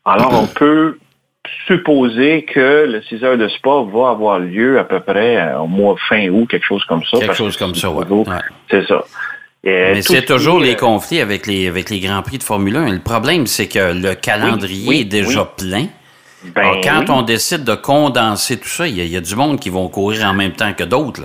Alors, 0.05 0.33
on 0.43 0.47
peut 0.47 0.99
supposer 1.67 2.45
que 2.45 2.87
le 2.87 3.03
6 3.03 3.25
heures 3.25 3.39
de 3.39 3.49
spa 3.49 3.71
va 3.93 4.11
avoir 4.11 4.39
lieu 4.39 4.79
à 4.79 4.85
peu 4.85 5.01
près 5.01 5.37
euh, 5.37 5.61
au 5.61 5.67
mois 5.67 5.97
fin 6.09 6.29
août, 6.29 6.47
quelque 6.51 6.67
chose 6.67 6.85
comme 6.85 7.03
ça. 7.11 7.19
Quelque 7.19 7.35
chose 7.35 7.57
que 7.57 7.65
comme 7.65 7.75
ça, 7.75 7.89
toujours- 7.89 8.29
Ouais. 8.29 8.35
C'est 8.71 8.87
ça. 8.87 9.03
Et, 9.65 9.93
Mais 9.95 10.03
c'est 10.03 10.25
toujours 10.25 10.61
les 10.61 10.73
euh, 10.75 10.77
conflits 10.77 11.21
avec 11.21 11.47
les, 11.47 11.67
avec 11.69 11.91
les 11.91 11.99
Grands 12.01 12.23
Prix 12.23 12.39
de 12.39 12.43
Formule 12.45 12.77
1. 12.77 12.93
Le 12.93 12.99
problème, 13.01 13.47
c'est 13.47 13.67
que 13.67 13.93
le 13.93 14.15
calendrier 14.15 14.89
oui, 14.89 15.01
est 15.01 15.05
déjà 15.05 15.43
oui. 15.43 15.49
plein. 15.67 15.87
Ben 16.45 16.63
Alors, 16.63 16.81
quand 16.83 17.01
oui. 17.01 17.07
on 17.11 17.23
décide 17.23 17.65
de 17.65 17.75
condenser 17.75 18.59
tout 18.59 18.69
ça, 18.69 18.87
il 18.87 18.97
y, 18.97 19.01
a- 19.01 19.05
il 19.05 19.11
y 19.13 19.17
a 19.17 19.21
du 19.21 19.35
monde 19.37 19.59
qui 19.59 19.71
vont 19.71 19.89
courir 19.89 20.25
en 20.27 20.35
même 20.35 20.53
temps 20.53 20.73
que 20.73 20.85
d'autres. 20.85 21.23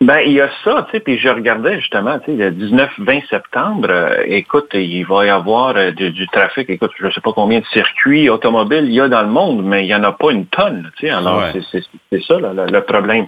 Ben, 0.00 0.20
il 0.24 0.32
y 0.32 0.40
a 0.40 0.48
ça, 0.64 0.86
tu 0.86 0.92
sais, 0.92 1.00
puis 1.00 1.18
je 1.18 1.28
regardais 1.28 1.78
justement, 1.80 2.18
tu 2.18 2.26
sais, 2.26 2.36
le 2.36 2.50
19-20 2.52 3.22
septembre, 3.28 3.88
euh, 3.90 4.22
écoute, 4.26 4.68
il 4.74 5.04
va 5.04 5.26
y 5.26 5.28
avoir 5.28 5.76
euh, 5.76 5.90
du, 5.90 6.10
du 6.10 6.26
trafic, 6.28 6.68
écoute, 6.70 6.90
je 6.98 7.10
sais 7.10 7.20
pas 7.20 7.32
combien 7.34 7.60
de 7.60 7.64
circuits 7.66 8.28
automobiles 8.30 8.84
il 8.86 8.94
y 8.94 9.00
a 9.00 9.08
dans 9.08 9.22
le 9.22 9.28
monde, 9.28 9.62
mais 9.64 9.84
il 9.84 9.88
y 9.88 9.94
en 9.94 10.02
a 10.04 10.12
pas 10.12 10.30
une 10.30 10.46
tonne, 10.46 10.90
tu 10.98 11.06
sais, 11.06 11.12
alors 11.12 11.38
Ouais. 11.38 11.60
c'est- 11.70 12.22
ça 12.26 12.38
là, 12.38 12.52
le, 12.54 12.66
le 12.72 12.80
problème. 12.82 13.26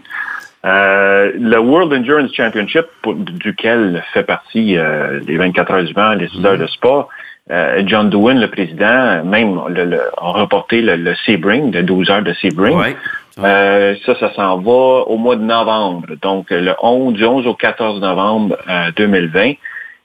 Euh, 0.64 1.32
le 1.38 1.58
World 1.60 1.92
Endurance 1.92 2.32
Championship, 2.34 2.86
pour- 3.02 3.14
duquel 3.14 4.02
fait 4.12 4.24
partie 4.24 4.76
euh, 4.76 5.20
les 5.26 5.36
24 5.36 5.70
heures 5.72 5.84
du 5.84 5.92
vent, 5.92 6.12
les 6.14 6.28
6 6.28 6.44
heures 6.44 6.58
de 6.58 6.66
sport, 6.66 7.08
John 7.86 8.10
Doohan, 8.10 8.40
le 8.40 8.48
président, 8.48 9.22
même 9.24 9.60
le, 9.68 9.84
le- 9.84 10.00
a 10.18 10.30
reporté 10.32 10.82
le, 10.82 10.96
le 10.96 11.14
Sebring, 11.26 11.72
le 11.72 11.82
12 11.82 12.10
heures 12.10 12.22
de 12.22 12.32
Sebring. 12.34 12.76
Ouais. 12.76 12.96
Euh, 13.38 13.94
ça, 14.06 14.14
ça 14.18 14.32
s'en 14.34 14.56
va 14.58 14.72
au 15.06 15.16
mois 15.18 15.36
de 15.36 15.42
novembre, 15.42 16.06
donc 16.22 16.46
le 16.50 16.72
11, 16.82 17.14
du 17.14 17.24
11 17.24 17.46
au 17.46 17.54
14 17.54 18.00
novembre 18.00 18.56
euh, 18.68 18.90
2020. 18.96 19.52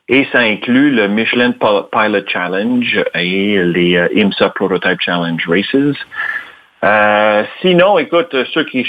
Et 0.09 0.27
ça 0.33 0.39
inclut 0.39 0.91
le 0.91 1.07
Michelin 1.07 1.51
Pi- 1.51 1.87
Pilot 1.91 2.27
Challenge 2.27 3.03
et 3.15 3.63
les 3.63 3.95
euh, 3.95 4.07
IMSA 4.13 4.49
Prototype 4.49 4.99
Challenge 4.99 5.41
Races. 5.47 5.95
Euh, 6.83 7.43
sinon, 7.61 7.99
écoute, 7.99 8.35
ceux 8.53 8.63
qui 8.63 8.83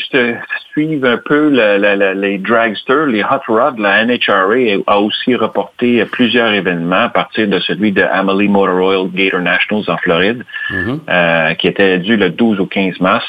suivent 0.72 1.04
un 1.04 1.18
peu 1.18 1.50
la- 1.50 1.76
la- 1.76 1.94
la- 1.94 2.14
les 2.14 2.38
dragsters, 2.38 3.04
les 3.06 3.22
hot 3.22 3.42
rods, 3.48 3.76
la 3.78 4.02
NHRA 4.06 4.82
a 4.86 4.98
aussi 4.98 5.34
reporté 5.36 6.02
plusieurs 6.06 6.52
événements 6.52 7.04
à 7.04 7.08
partir 7.10 7.48
de 7.48 7.58
celui 7.60 7.92
de 7.92 8.02
Amelie 8.02 8.48
Motor 8.48 8.76
Oil 8.82 9.10
Gator 9.12 9.40
Nationals 9.40 9.84
en 9.88 9.98
Floride, 9.98 10.42
Mhm. 10.70 11.00
euh, 11.10 11.54
qui 11.54 11.68
était 11.68 11.98
dû 11.98 12.16
le 12.16 12.30
12 12.30 12.60
au 12.60 12.66
15 12.66 12.98
mars. 13.00 13.26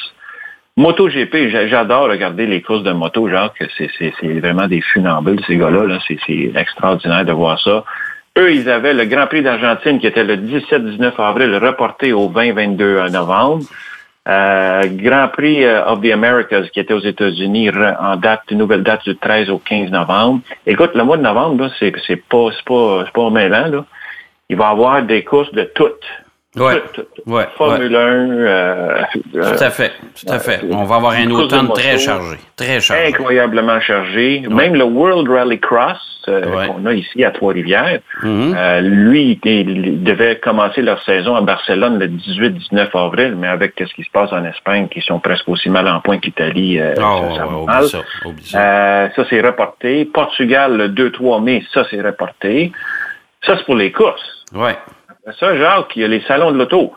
MotoGP, 0.78 1.50
j'a- 1.50 1.68
j'adore 1.68 2.08
regarder 2.10 2.48
les 2.48 2.62
courses 2.62 2.84
de 2.84 2.94
moto, 2.94 3.30
genre 3.30 3.54
que 3.54 3.66
c'est 3.78 4.40
vraiment 4.40 4.68
des 4.68 4.82
funambules, 4.82 5.40
ces 5.46 5.58
gars-là. 5.58 5.86
Là. 5.86 6.00
C'est 6.08 6.52
extraordinaire 6.56 7.26
de 7.26 7.32
voir 7.34 7.60
ça. 7.60 7.84
Eux, 8.40 8.52
ils 8.52 8.68
avaient 8.70 8.96
le 8.96 9.06
Grand 9.06 9.28
Prix 9.28 9.44
d'Argentine 9.44 10.00
qui 10.00 10.08
était 10.08 10.24
le 10.24 10.38
17-19 10.38 11.20
avril, 11.20 11.54
reporté 11.62 12.14
au 12.14 12.30
20-22 12.30 13.08
novembre. 13.12 13.64
Euh, 14.28 14.84
Grand 14.88 15.28
Prix 15.28 15.66
euh, 15.66 15.86
of 15.86 16.02
the 16.02 16.12
Americas 16.12 16.70
qui 16.74 16.80
était 16.80 16.94
aux 16.94 17.02
États-Unis 17.02 17.70
en 18.00 18.16
date, 18.16 18.44
une 18.52 18.60
nouvelle 18.60 18.84
date 18.84 19.04
du 19.04 19.18
13 19.18 19.50
au 19.50 19.58
15 19.58 19.92
novembre. 19.92 20.42
Écoute, 20.66 20.92
le 20.96 21.04
mois 21.04 21.18
de 21.18 21.24
novembre, 21.24 21.70
c'est 21.78 21.92
pas, 22.30 22.50
pas, 22.66 23.06
pas 23.14 23.30
mêlant, 23.30 23.68
là. 23.68 23.86
Il 24.50 24.58
va 24.58 24.70
y 24.70 24.72
avoir 24.72 25.04
des 25.04 25.24
courses 25.24 25.52
de 25.52 25.64
toutes. 25.76 26.06
Ouais. 26.56 26.84
ouais. 27.26 27.48
Formule 27.58 27.96
1. 27.96 28.00
Euh, 28.00 29.02
tout 29.34 29.40
à 29.40 29.70
fait. 29.72 29.92
Tout 30.16 30.32
à 30.32 30.40
fait. 30.40 30.62
On 30.70 30.84
va 30.84 30.96
avoir 30.98 31.14
un 31.14 31.30
automne 31.32 31.70
très 31.70 31.98
chargé. 31.98 32.38
Très 32.56 32.80
chargé. 32.80 33.08
Incroyablement 33.08 33.80
chargé. 33.82 34.44
Même 34.50 34.76
le 34.76 34.84
World 34.84 35.28
Rally 35.28 35.60
Cross 35.60 35.98
euh, 36.28 36.68
qu'on 36.68 36.86
a 36.86 36.94
ici 36.94 37.24
à 37.24 37.32
Trois-Rivières, 37.32 38.00
mm-hmm. 38.22 38.56
euh, 38.56 38.82
lui, 38.82 39.40
il, 39.44 40.04
devait 40.04 40.38
commencer 40.38 40.84
leur 40.84 41.04
saison 41.04 41.36
à 41.36 41.42
Barcelone 41.42 41.98
le 41.98 42.08
18-19 42.08 42.90
avril, 42.94 43.36
mais 43.36 43.48
avec 43.48 43.74
ce 43.78 43.94
qui 43.94 44.04
se 44.04 44.12
passe 44.12 44.32
en 44.32 44.46
Espagne, 44.46 44.88
qui 44.90 45.02
sont 45.02 45.20
presque 45.20 45.50
aussi 45.50 45.70
mal 45.70 45.88
en 45.88 46.02
point 46.02 46.20
qu'Italie, 46.20 46.80
oh, 46.98 47.72
ça. 48.46 49.10
ça 49.16 49.26
c'est 49.30 49.42
reporté. 49.42 50.06
Portugal, 50.06 50.78
le 50.78 50.90
2-3 50.90 51.44
mai, 51.44 51.64
ça 51.74 51.84
c'est 51.90 52.02
reporté. 52.02 52.72
Ça, 53.46 53.58
c'est 53.58 53.66
pour 53.66 53.76
les 53.76 53.92
courses. 53.92 54.46
Ouais. 54.54 54.78
Ça, 55.40 55.58
Jacques, 55.58 55.96
il 55.96 56.02
y 56.02 56.06
a 56.06 56.08
les 56.08 56.22
salons 56.22 56.52
de 56.52 56.58
l'auto. 56.58 56.94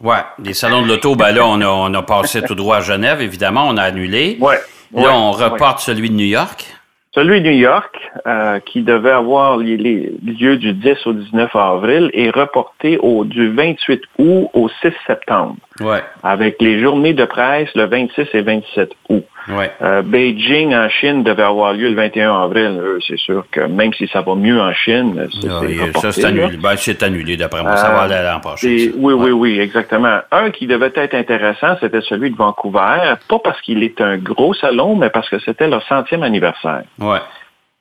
Oui, 0.00 0.16
les 0.42 0.52
salons 0.52 0.82
de 0.82 0.88
l'auto, 0.88 1.14
ben 1.14 1.32
là, 1.32 1.46
on 1.46 1.60
a, 1.60 1.66
on 1.66 1.92
a 1.94 2.02
passé 2.02 2.42
tout 2.42 2.54
droit 2.54 2.78
à 2.78 2.80
Genève, 2.80 3.20
évidemment, 3.20 3.66
on 3.68 3.76
a 3.76 3.82
annulé. 3.82 4.36
Ouais. 4.40 4.58
Là, 4.94 5.12
on 5.12 5.32
reporte 5.32 5.80
celui 5.80 6.10
de 6.10 6.14
New 6.14 6.26
York. 6.26 6.66
Celui 7.14 7.40
de 7.40 7.48
New 7.48 7.56
York, 7.56 7.96
euh, 8.26 8.60
qui 8.60 8.82
devait 8.82 9.10
avoir 9.10 9.56
lieu 9.56 10.56
du 10.56 10.72
10 10.72 11.06
au 11.06 11.12
19 11.12 11.56
avril, 11.56 12.10
est 12.14 12.30
reporté 12.30 12.98
au, 12.98 13.24
du 13.24 13.50
28 13.50 14.02
août 14.18 14.50
au 14.52 14.68
6 14.68 14.92
septembre. 15.06 15.56
Ouais. 15.80 16.02
Avec 16.22 16.60
les 16.60 16.80
journées 16.80 17.14
de 17.14 17.24
presse 17.24 17.70
le 17.74 17.86
26 17.86 18.26
et 18.34 18.42
27 18.42 18.92
août. 19.08 19.24
Ouais. 19.48 19.70
Euh, 19.82 20.02
Beijing 20.02 20.74
en 20.74 20.88
Chine 20.88 21.22
devait 21.22 21.42
avoir 21.42 21.72
lieu 21.72 21.88
le 21.88 21.94
21 21.94 22.42
avril. 22.42 22.80
C'est 23.06 23.18
sûr 23.18 23.44
que 23.50 23.60
même 23.60 23.92
si 23.94 24.06
ça 24.08 24.20
va 24.20 24.34
mieux 24.34 24.60
en 24.60 24.72
Chine, 24.72 25.28
c'est 25.40 25.98
Ça, 26.00 26.12
c'est 26.12 26.24
annulé. 26.24 26.56
Ben, 26.56 26.76
c'est 26.76 27.02
annulé, 27.02 27.36
d'après 27.36 27.62
moi. 27.62 27.76
ça 27.76 27.90
va 27.90 28.02
euh, 28.02 28.04
aller 28.04 28.24
l'an 28.24 28.40
prochain. 28.40 28.66
Oui, 28.66 29.14
oui, 29.14 29.30
oui, 29.30 29.60
exactement. 29.60 30.18
Un 30.30 30.50
qui 30.50 30.66
devait 30.66 30.92
être 30.94 31.14
intéressant, 31.14 31.76
c'était 31.80 32.00
celui 32.02 32.30
de 32.30 32.36
Vancouver. 32.36 33.14
Pas 33.28 33.38
parce 33.38 33.60
qu'il 33.62 33.82
est 33.82 34.00
un 34.00 34.18
gros 34.18 34.54
salon, 34.54 34.96
mais 34.96 35.10
parce 35.10 35.28
que 35.28 35.38
c'était 35.40 35.68
leur 35.68 35.82
centième 35.86 36.22
anniversaire. 36.22 36.82
Ouais. 36.98 37.18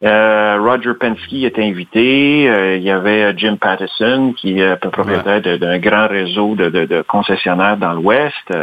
Euh, 0.04 0.58
Roger 0.62 0.94
Penske 1.00 1.34
était 1.34 1.64
invité. 1.64 2.48
Euh, 2.48 2.76
il 2.78 2.84
y 2.84 2.92
avait 2.92 3.36
Jim 3.36 3.58
Pattison, 3.60 4.34
qui 4.34 4.60
est 4.60 4.76
propriétaire 4.76 5.42
d'un 5.42 5.80
grand 5.80 6.08
réseau 6.08 6.56
de, 6.56 6.70
de, 6.70 6.86
de 6.86 7.02
concessionnaires 7.02 7.78
dans 7.78 7.94
l'Ouest. 7.94 8.54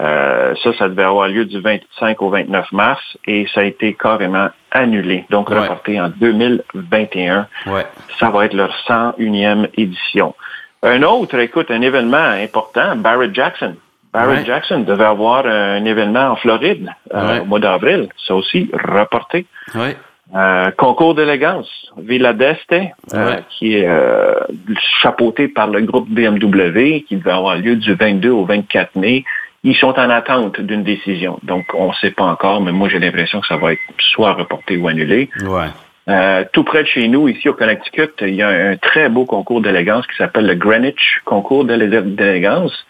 Euh, 0.00 0.54
ça, 0.62 0.72
ça 0.78 0.88
devait 0.88 1.02
avoir 1.02 1.28
lieu 1.28 1.44
du 1.44 1.60
25 1.60 2.22
au 2.22 2.30
29 2.30 2.72
mars 2.72 3.02
et 3.26 3.46
ça 3.54 3.60
a 3.60 3.64
été 3.64 3.92
carrément 3.94 4.48
annulé, 4.70 5.26
donc 5.28 5.50
reporté 5.50 6.00
en 6.00 6.08
2021. 6.08 7.46
Ouais. 7.66 7.86
Ça 8.18 8.30
va 8.30 8.46
être 8.46 8.54
leur 8.54 8.74
101e 8.88 9.68
édition. 9.76 10.34
Un 10.82 11.02
autre, 11.02 11.38
écoute, 11.38 11.70
un 11.70 11.82
événement 11.82 12.16
important, 12.16 12.96
Barrett 12.96 13.34
Jackson. 13.34 13.76
Barrett 14.12 14.46
Jackson 14.46 14.80
devait 14.80 15.04
avoir 15.04 15.46
un 15.46 15.84
événement 15.84 16.30
en 16.32 16.36
Floride 16.36 16.90
euh, 17.14 17.40
au 17.40 17.44
mois 17.44 17.60
d'avril. 17.60 18.08
Ça 18.26 18.34
aussi, 18.34 18.70
reporté. 18.72 19.46
Euh, 20.34 20.70
concours 20.72 21.14
d'élégance, 21.14 21.68
Villa 21.98 22.32
d'Este, 22.32 22.74
euh, 23.14 23.36
qui 23.50 23.74
est 23.74 23.88
chapeauté 25.02 25.48
par 25.48 25.68
le 25.68 25.82
groupe 25.82 26.08
BMW, 26.08 27.04
qui 27.06 27.16
devait 27.16 27.30
avoir 27.30 27.56
lieu 27.56 27.76
du 27.76 27.94
22 27.94 28.30
au 28.30 28.44
24 28.44 28.96
mai 28.96 29.24
ils 29.64 29.76
sont 29.76 29.98
en 29.98 30.10
attente 30.10 30.60
d'une 30.60 30.82
décision. 30.82 31.38
Donc, 31.42 31.66
on 31.74 31.88
ne 31.88 31.94
sait 31.94 32.10
pas 32.10 32.24
encore, 32.24 32.60
mais 32.60 32.72
moi, 32.72 32.88
j'ai 32.88 32.98
l'impression 32.98 33.40
que 33.40 33.46
ça 33.46 33.56
va 33.56 33.72
être 33.72 33.80
soit 33.98 34.32
reporté 34.32 34.76
ou 34.76 34.88
annulé. 34.88 35.30
Ouais. 35.44 35.68
Euh, 36.08 36.44
tout 36.52 36.64
près 36.64 36.82
de 36.82 36.88
chez 36.88 37.06
nous, 37.06 37.28
ici 37.28 37.48
au 37.48 37.54
Connecticut, 37.54 38.10
il 38.22 38.34
y 38.34 38.42
a 38.42 38.48
un 38.48 38.76
très 38.76 39.08
beau 39.08 39.24
concours 39.24 39.60
d'élégance 39.60 40.04
qui 40.08 40.16
s'appelle 40.16 40.46
le 40.46 40.56
Greenwich 40.56 41.20
Concours 41.24 41.64
d'élégance, 41.64 42.86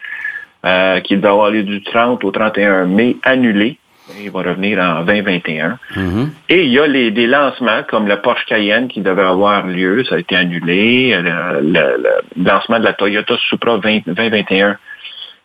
euh, 0.65 1.01
qui 1.01 1.17
va 1.17 1.31
avoir 1.31 1.51
lieu 1.51 1.63
du 1.63 1.83
30 1.83 2.25
au 2.25 2.31
31 2.31 2.87
mai, 2.87 3.17
annulé. 3.23 3.77
Il 4.21 4.31
va 4.31 4.41
revenir 4.41 4.79
en 4.79 5.05
2021. 5.05 5.79
Mm-hmm. 5.95 6.29
Et 6.49 6.65
il 6.65 6.71
y 6.71 6.79
a 6.79 6.87
les, 6.87 7.11
des 7.11 7.27
lancements 7.27 7.83
comme 7.89 8.09
le 8.09 8.17
Porsche 8.17 8.45
Cayenne 8.47 8.89
qui 8.89 9.01
devait 9.01 9.23
avoir 9.23 9.67
lieu, 9.67 10.05
ça 10.05 10.17
a 10.17 10.19
été 10.19 10.35
annulé. 10.35 11.17
Le, 11.23 12.43
lancement 12.43 12.79
de 12.79 12.85
la 12.85 12.95
Toyota 12.95 13.37
Supra 13.49 13.79
2021 13.79 14.77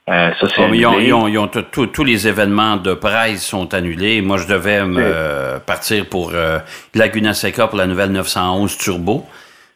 euh, 0.10 0.32
ça, 0.40 0.48
oh, 0.60 0.74
ils 0.74 1.38
ont, 1.38 1.48
tous 1.48 2.04
les 2.04 2.28
événements 2.28 2.78
de 2.78 2.94
presse 2.94 3.46
sont 3.46 3.74
annulés. 3.74 4.22
Moi, 4.22 4.38
je 4.38 4.48
devais 4.48 4.86
me 4.86 5.60
partir 5.66 6.06
pour 6.06 6.32
euh, 6.34 6.60
Laguna 6.96 7.34
Seca 7.34 7.68
pour 7.68 7.78
la 7.78 7.88
nouvelle 7.88 8.12
911 8.12 8.78
Turbo. 8.78 9.26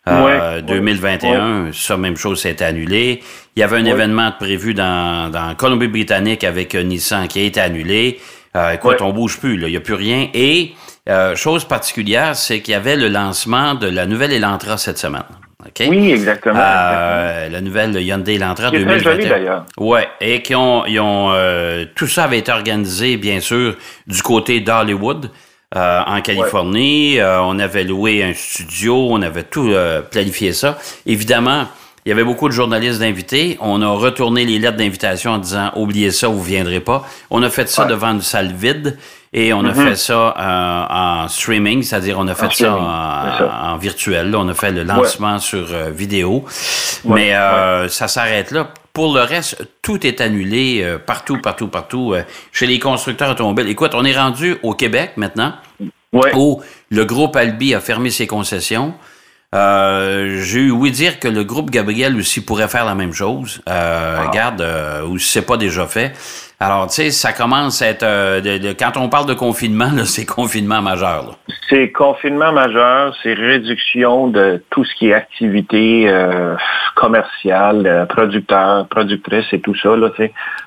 Euh, 0.07 0.61
2021, 0.61 1.71
ça, 1.73 1.95
même 1.95 2.17
chose, 2.17 2.41
c'était 2.41 2.65
annulé. 2.65 3.21
Il 3.55 3.59
y 3.59 3.63
avait 3.63 3.77
un 3.77 3.85
événement 3.85 4.31
prévu 4.31 4.73
dans, 4.73 5.29
dans 5.29 5.53
Colombie-Britannique 5.53 6.43
avec 6.43 6.73
euh, 6.73 6.81
Nissan 6.81 7.27
qui 7.27 7.39
a 7.39 7.43
été 7.43 7.59
annulé. 7.59 8.19
Euh, 8.55 8.71
écoute, 8.71 9.01
on 9.01 9.13
bouge 9.13 9.39
plus, 9.39 9.61
il 9.61 9.67
n'y 9.67 9.77
a 9.77 9.79
plus 9.79 9.93
rien. 9.93 10.27
Et 10.33 10.73
chose 11.35 11.65
particulière, 11.65 12.35
c'est 12.35 12.61
qu'il 12.61 12.71
y 12.71 12.75
avait 12.75 12.95
le 12.95 13.09
lancement 13.09 13.75
de 13.75 13.87
la 13.87 14.05
nouvelle 14.05 14.31
Elantra 14.31 14.77
cette 14.77 14.97
semaine. 14.97 15.23
Oui, 15.79 16.11
exactement, 16.11 16.59
euh, 16.59 17.49
La 17.49 17.61
nouvelle 17.61 17.95
Hyundai 18.01 18.35
Elantra 18.35 18.71
2021. 18.71 19.65
Ouais, 19.77 20.07
et 20.19 20.41
qui 20.41 20.55
ont, 20.55 20.85
ils 20.85 20.99
ont 20.99 21.31
euh, 21.31 21.85
tout 21.95 22.07
ça 22.07 22.25
avait 22.25 22.39
été 22.39 22.51
organisé 22.51 23.17
bien 23.17 23.39
sûr 23.39 23.75
du 24.07 24.21
côté 24.21 24.59
d'Hollywood. 24.59 25.29
Euh, 25.73 26.01
en 26.05 26.21
Californie, 26.21 27.19
on 27.21 27.57
avait 27.59 27.85
loué 27.85 28.23
un 28.23 28.33
studio, 28.33 29.07
on 29.09 29.21
avait 29.21 29.43
tout 29.43 29.73
planifié 30.11 30.51
ça. 30.51 30.77
Évidemment, 31.05 31.67
il 32.05 32.09
y 32.09 32.11
avait 32.11 32.23
beaucoup 32.23 32.47
de 32.47 32.53
journalistes 32.53 32.99
d'invités. 32.99 33.57
On 33.61 33.81
a 33.81 33.87
retourné 33.87 34.43
les 34.43 34.57
lettres 34.57 34.77
d'invitation 34.77 35.31
en 35.31 35.37
disant 35.37 35.71
oubliez 35.75 36.11
ça, 36.11 36.27
vous 36.27 36.41
viendrez 36.41 36.79
pas. 36.79 37.05
On 37.29 37.43
a 37.43 37.49
fait 37.49 37.69
ça 37.69 37.85
devant 37.85 38.11
une 38.11 38.21
salle 38.21 38.53
vide. 38.53 38.97
Et 39.33 39.53
on 39.53 39.63
a 39.63 39.71
mm-hmm. 39.71 39.87
fait 39.87 39.95
ça 39.95 40.35
euh, 40.37 41.23
en 41.23 41.27
streaming, 41.29 41.83
c'est-à-dire 41.83 42.19
on 42.19 42.27
a 42.27 42.35
fait 42.35 42.51
ça, 42.51 42.75
en, 42.75 43.77
virtuel. 43.77 44.35
On 44.35 44.47
a 44.49 44.53
fait 44.53 44.71
le 44.71 44.83
lancement 44.83 45.39
sur 45.39 45.67
euh, 45.71 45.89
vidéo. 45.89 46.43
Mais 47.05 47.33
euh, 47.33 47.87
ça 47.87 48.07
s'arrête 48.09 48.51
là. 48.51 48.67
Pour 48.91 49.13
le 49.13 49.21
reste, 49.21 49.65
tout 49.81 50.05
est 50.05 50.19
annulé 50.19 50.85
partout, 51.05 51.37
partout, 51.37 51.69
partout 51.69 52.13
chez 52.51 52.67
les 52.67 52.77
constructeurs 52.77 53.31
automobiles. 53.31 53.69
Écoute, 53.69 53.91
on 53.93 54.03
est 54.03 54.17
rendu 54.17 54.57
au 54.63 54.73
Québec 54.73 55.13
maintenant, 55.15 55.53
où 56.33 56.61
le 56.89 57.05
groupe 57.05 57.37
Albi 57.37 57.73
a 57.73 57.79
fermé 57.79 58.09
ses 58.09 58.27
concessions. 58.27 58.93
J'ai 59.53 60.59
eu 60.59 60.71
oui 60.71 60.91
dire 60.91 61.21
que 61.21 61.29
le 61.29 61.45
groupe 61.45 61.69
Gabriel 61.69 62.17
aussi 62.17 62.41
pourrait 62.41 62.67
faire 62.67 62.83
la 62.83 62.95
même 62.95 63.13
chose. 63.13 63.61
Ah. 63.65 64.25
Regarde, 64.27 64.61
ou 65.07 65.17
si 65.17 65.31
c'est 65.31 65.41
pas 65.41 65.55
déjà 65.55 65.87
fait. 65.87 66.11
Alors, 66.61 66.85
tu 66.85 66.93
sais, 66.93 67.09
ça 67.09 67.33
commence 67.33 67.81
à 67.81 67.87
être... 67.87 68.03
Euh, 68.03 68.39
quand 68.77 68.95
on 68.97 69.09
parle 69.09 69.25
de 69.25 69.33
confinement, 69.33 69.89
c'est 70.05 70.27
confinement 70.27 70.79
majeur. 70.79 71.39
C'est 71.71 71.89
confinement 71.89 72.51
majeur, 72.51 73.15
c'est 73.23 73.33
réduction 73.33 74.27
de 74.27 74.61
tout 74.71 74.83
ce 74.83 74.93
qui 74.95 75.07
est 75.07 75.13
activité 75.13 76.03
euh, 76.09 76.53
commerciale, 76.95 77.83
euh, 77.85 78.05
producteur, 78.05 78.85
productrice 78.89 79.45
et 79.53 79.61
tout 79.61 79.73
ça. 79.81 79.95
Là, 79.95 80.09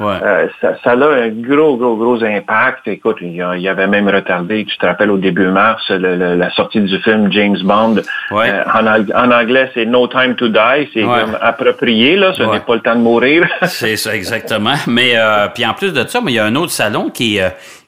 euh, 0.01 0.49
ça, 0.63 0.79
ça 0.83 0.93
a 0.93 0.95
un 0.95 1.29
gros, 1.29 1.77
gros, 1.77 1.97
gros 1.97 2.25
impact. 2.25 2.89
Écoute, 2.89 3.19
il 3.21 3.35
y, 3.35 3.69
avait 3.69 3.87
même 3.87 4.09
retardé, 4.09 4.65
tu 4.65 4.79
te 4.79 4.87
rappelles, 4.87 5.11
au 5.11 5.19
début 5.19 5.49
mars, 5.49 5.91
la 5.91 6.51
sortie 6.53 6.81
du 6.81 6.99
film 7.01 7.31
James 7.31 7.59
Bond. 7.63 7.97
en, 8.31 9.31
anglais, 9.31 9.71
c'est 9.75 9.85
No 9.85 10.09
Time 10.09 10.37
to 10.37 10.49
Die. 10.49 10.89
C'est 10.95 11.05
approprié, 11.43 12.17
là. 12.17 12.33
Ce 12.33 12.43
n'est 12.43 12.61
pas 12.61 12.77
le 12.77 12.81
temps 12.81 12.97
de 12.97 13.01
mourir. 13.01 13.47
c'est 13.65 13.97
ça, 13.97 14.17
exactement. 14.17 14.77
Mais 14.87 15.17
puis 15.55 15.67
en 15.67 15.75
plus 15.75 15.84
de 15.93 16.07
ça, 16.07 16.21
mais 16.21 16.33
il 16.33 16.35
y 16.37 16.39
a 16.39 16.45
un 16.45 16.55
autre 16.55 16.73
salon 16.73 17.11
qui 17.11 17.39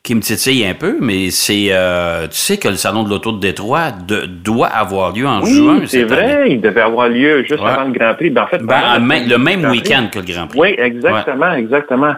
qui 0.07 0.15
me 0.15 0.21
titille 0.21 0.65
un 0.65 0.75
peu, 0.75 0.99
mais 1.01 1.33
c'est, 1.33 1.67
euh, 1.71 2.29
tu 2.29 2.37
sais 2.37 2.59
que 2.59 2.69
le 2.69 2.77
salon 2.77 3.03
de 3.03 3.11
l'auto 3.11 3.33
de 3.33 3.41
Détroit 3.41 3.91
doit 3.91 4.69
avoir 4.69 5.13
lieu 5.13 5.27
en 5.27 5.45
juin. 5.45 5.81
C'est 5.87 6.05
vrai, 6.05 6.45
il 6.49 6.61
devait 6.61 6.83
avoir 6.83 7.09
lieu 7.09 7.43
juste 7.43 7.61
avant 7.61 7.89
le 7.89 7.93
Grand 7.93 8.15
Prix. 8.15 8.31
Ben, 8.31 8.45
en 8.45 8.47
fait, 8.47 8.59
ben, 8.59 9.29
le 9.29 9.37
même 9.37 9.65
week-end 9.65 10.07
que 10.13 10.21
le 10.21 10.25
Grand 10.25 10.47
Prix. 10.47 10.61
Oui, 10.61 10.75
exactement, 10.79 11.53
exactement. 11.55 12.15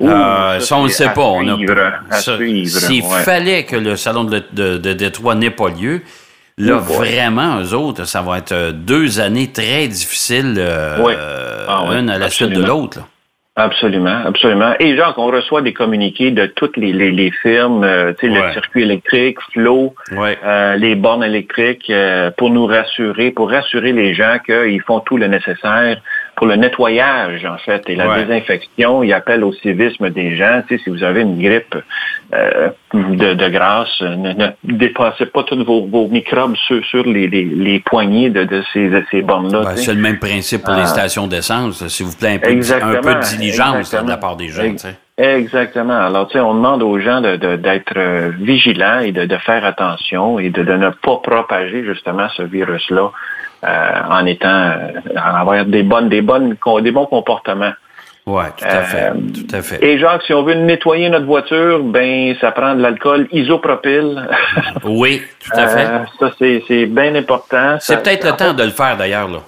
Euh, 0.00 0.60
ça, 0.60 0.76
on 0.76 0.84
ne 0.84 0.88
sait 0.88 1.08
pas. 1.08 1.38
S'il 2.20 3.02
fallait 3.02 3.64
que 3.64 3.76
le 3.76 3.96
salon 3.96 4.22
de, 4.22 4.40
de, 4.52 4.92
Détroit 4.92 5.34
n'ait 5.34 5.50
pas 5.50 5.70
lieu, 5.70 6.02
là, 6.56 6.76
vraiment, 6.76 7.60
eux 7.62 7.74
autres, 7.74 8.04
ça 8.04 8.22
va 8.22 8.38
être 8.38 8.70
deux 8.70 9.18
années 9.18 9.50
très 9.50 9.88
difficiles, 9.88 10.54
euh, 10.56 11.66
ah 11.66 11.84
une 11.98 12.08
à 12.10 12.18
la 12.18 12.30
suite 12.30 12.50
de 12.50 12.62
l'autre. 12.62 13.00
Absolument, 13.54 14.24
absolument. 14.24 14.72
Et 14.80 14.96
genre 14.96 15.14
qu'on 15.14 15.30
reçoit 15.30 15.60
des 15.60 15.74
communiqués 15.74 16.30
de 16.30 16.46
toutes 16.46 16.78
les, 16.78 16.90
les, 16.94 17.12
les 17.12 17.30
firmes, 17.30 17.84
euh, 17.84 18.14
tu 18.18 18.26
sais, 18.26 18.32
le 18.32 18.50
circuit 18.52 18.82
électrique, 18.82 19.36
Flow, 19.52 19.94
euh, 20.12 20.76
les 20.76 20.94
bornes 20.94 21.22
électriques, 21.22 21.90
euh, 21.90 22.30
pour 22.30 22.48
nous 22.48 22.64
rassurer, 22.64 23.30
pour 23.30 23.50
rassurer 23.50 23.92
les 23.92 24.14
gens 24.14 24.38
qu'ils 24.46 24.80
font 24.80 25.00
tout 25.00 25.18
le 25.18 25.26
nécessaire 25.26 26.00
pour 26.42 26.48
le 26.48 26.56
nettoyage, 26.56 27.44
en 27.44 27.56
fait, 27.58 27.84
et 27.86 27.94
la 27.94 28.18
désinfection. 28.18 29.04
Il 29.04 29.12
appelle 29.12 29.44
au 29.44 29.52
civisme 29.52 30.10
des 30.10 30.36
gens. 30.36 30.60
Tu 30.66 30.76
sais, 30.76 30.82
si 30.82 30.90
vous 30.90 31.04
avez 31.04 31.20
une 31.20 31.40
grippe 31.40 31.76
euh, 32.34 32.70
de, 32.92 33.48
grâce, 33.48 34.00
ne, 34.00 34.48
dépassez 34.64 35.26
pas 35.26 35.44
tous 35.44 35.62
vos, 35.62 36.08
microbes 36.08 36.56
sur, 36.56 36.84
sur 36.84 37.04
les, 37.04 37.28
les, 37.28 37.78
poignées 37.78 38.28
de, 38.28 38.42
de 38.42 38.60
ces, 38.72 38.90
ces 39.12 39.22
bornes-là. 39.22 39.76
c'est 39.76 39.94
le 39.94 40.00
même 40.00 40.18
principe 40.18 40.64
pour 40.64 40.74
les 40.74 40.80
ah. 40.82 40.86
stations 40.86 41.28
d'essence. 41.28 41.86
S'il 41.86 42.06
vous 42.06 42.16
plaît, 42.16 42.30
un 42.34 42.38
peu, 42.38 42.50
un 42.50 43.00
peu 43.00 43.14
de 43.14 43.36
diligence 43.36 43.92
de 43.92 44.08
la 44.08 44.16
part 44.16 44.34
des 44.34 44.48
gens. 44.48 44.64
Exactement. 45.22 45.98
Alors, 45.98 46.26
tu 46.26 46.32
sais, 46.32 46.40
on 46.40 46.54
demande 46.54 46.82
aux 46.82 46.98
gens 46.98 47.20
d'être 47.20 47.94
de, 47.94 47.98
euh, 47.98 48.32
vigilants 48.40 48.98
et 48.98 49.12
de, 49.12 49.36
faire 49.36 49.64
attention 49.64 50.40
et 50.40 50.50
de, 50.50 50.62
ne 50.62 50.90
pas 50.90 51.18
propager 51.22 51.84
justement 51.84 52.28
ce 52.36 52.42
virus-là 52.42 53.12
euh, 53.64 53.90
en 54.10 54.26
étant, 54.26 54.48
euh, 54.48 54.90
en 55.16 55.34
avoir 55.36 55.64
des 55.64 55.84
bonnes, 55.84 56.08
des 56.08 56.22
bonnes, 56.22 56.56
des 56.82 56.90
bons 56.90 57.06
comportements. 57.06 57.72
Oui, 58.26 58.44
tout 58.56 58.64
à 58.64 58.82
fait. 58.82 59.10
tout 59.10 59.56
à 59.56 59.62
fait. 59.62 59.84
Et 59.84 59.98
Jacques, 59.98 60.22
si 60.22 60.34
on 60.34 60.42
veut 60.42 60.54
nettoyer 60.54 61.08
notre 61.08 61.26
voiture, 61.26 61.82
ben 61.84 62.34
ça 62.40 62.50
prend 62.50 62.74
de 62.74 62.82
l'alcool 62.82 63.28
isopropyl. 63.30 64.28
oui, 64.84 65.22
tout 65.44 65.58
à 65.58 65.68
fait. 65.68 65.86
ça, 66.18 66.30
c'est 66.38 66.86
bien 66.86 67.14
important. 67.14 67.76
C'est 67.78 68.02
peut-être 68.02 68.24
le 68.24 68.36
temps 68.36 68.54
de 68.54 68.62
le 68.64 68.70
faire 68.70 68.96
d'ailleurs, 68.96 69.28
là. 69.28 69.38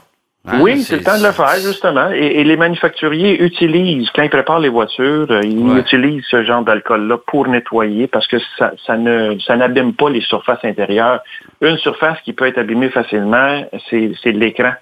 Oui, 0.61 0.83
c'est 0.83 0.97
le 0.97 1.03
temps 1.03 1.19
de 1.19 1.25
le 1.25 1.33
faire, 1.33 1.57
justement. 1.57 2.11
Et, 2.11 2.45
les 2.45 2.57
manufacturiers 2.57 3.43
utilisent, 3.43 4.11
quand 4.15 4.23
ils 4.23 4.31
préparent 4.31 4.61
les 4.61 4.69
voitures, 4.69 5.27
euh, 5.31 5.41
ils 5.43 5.79
utilisent 5.79 6.25
ce 6.31 6.45
genre 6.45 6.63
d'alcool-là 6.63 7.17
pour 7.27 7.49
nettoyer 7.49 8.07
parce 8.09 8.27
que 8.27 8.37
ça, 8.59 8.73
ça 8.87 8.97
ne 8.99 9.39
ça 9.39 9.57
n'abîme 9.57 9.95
pas 9.95 10.11
les 10.11 10.21
surfaces 10.21 10.63
intérieures. 10.65 11.23
Une 11.63 11.79
surface 11.79 12.19
qui 12.25 12.35
peut 12.35 12.47
être 12.47 12.59
abîmée 12.59 12.91
facilement, 12.91 13.65
c'est 13.89 14.33
l'écran. 14.33 14.73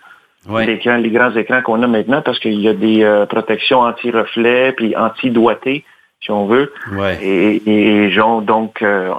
L'écran, 0.50 0.96
les 0.96 1.10
grands 1.10 1.34
écrans 1.36 1.62
qu'on 1.62 1.80
a 1.84 1.86
maintenant 1.86 2.20
parce 2.22 2.40
qu'il 2.40 2.60
y 2.60 2.68
a 2.68 2.74
des 2.74 3.04
euh, 3.04 3.26
protections 3.26 3.80
anti-reflets 3.82 4.72
puis 4.72 4.96
anti-doigtés 4.96 5.84
si 6.22 6.30
on 6.30 6.46
veut. 6.46 6.72
Et, 7.20 7.62
et, 7.66 8.16
donc, 8.42 8.82
euh, 8.82 9.12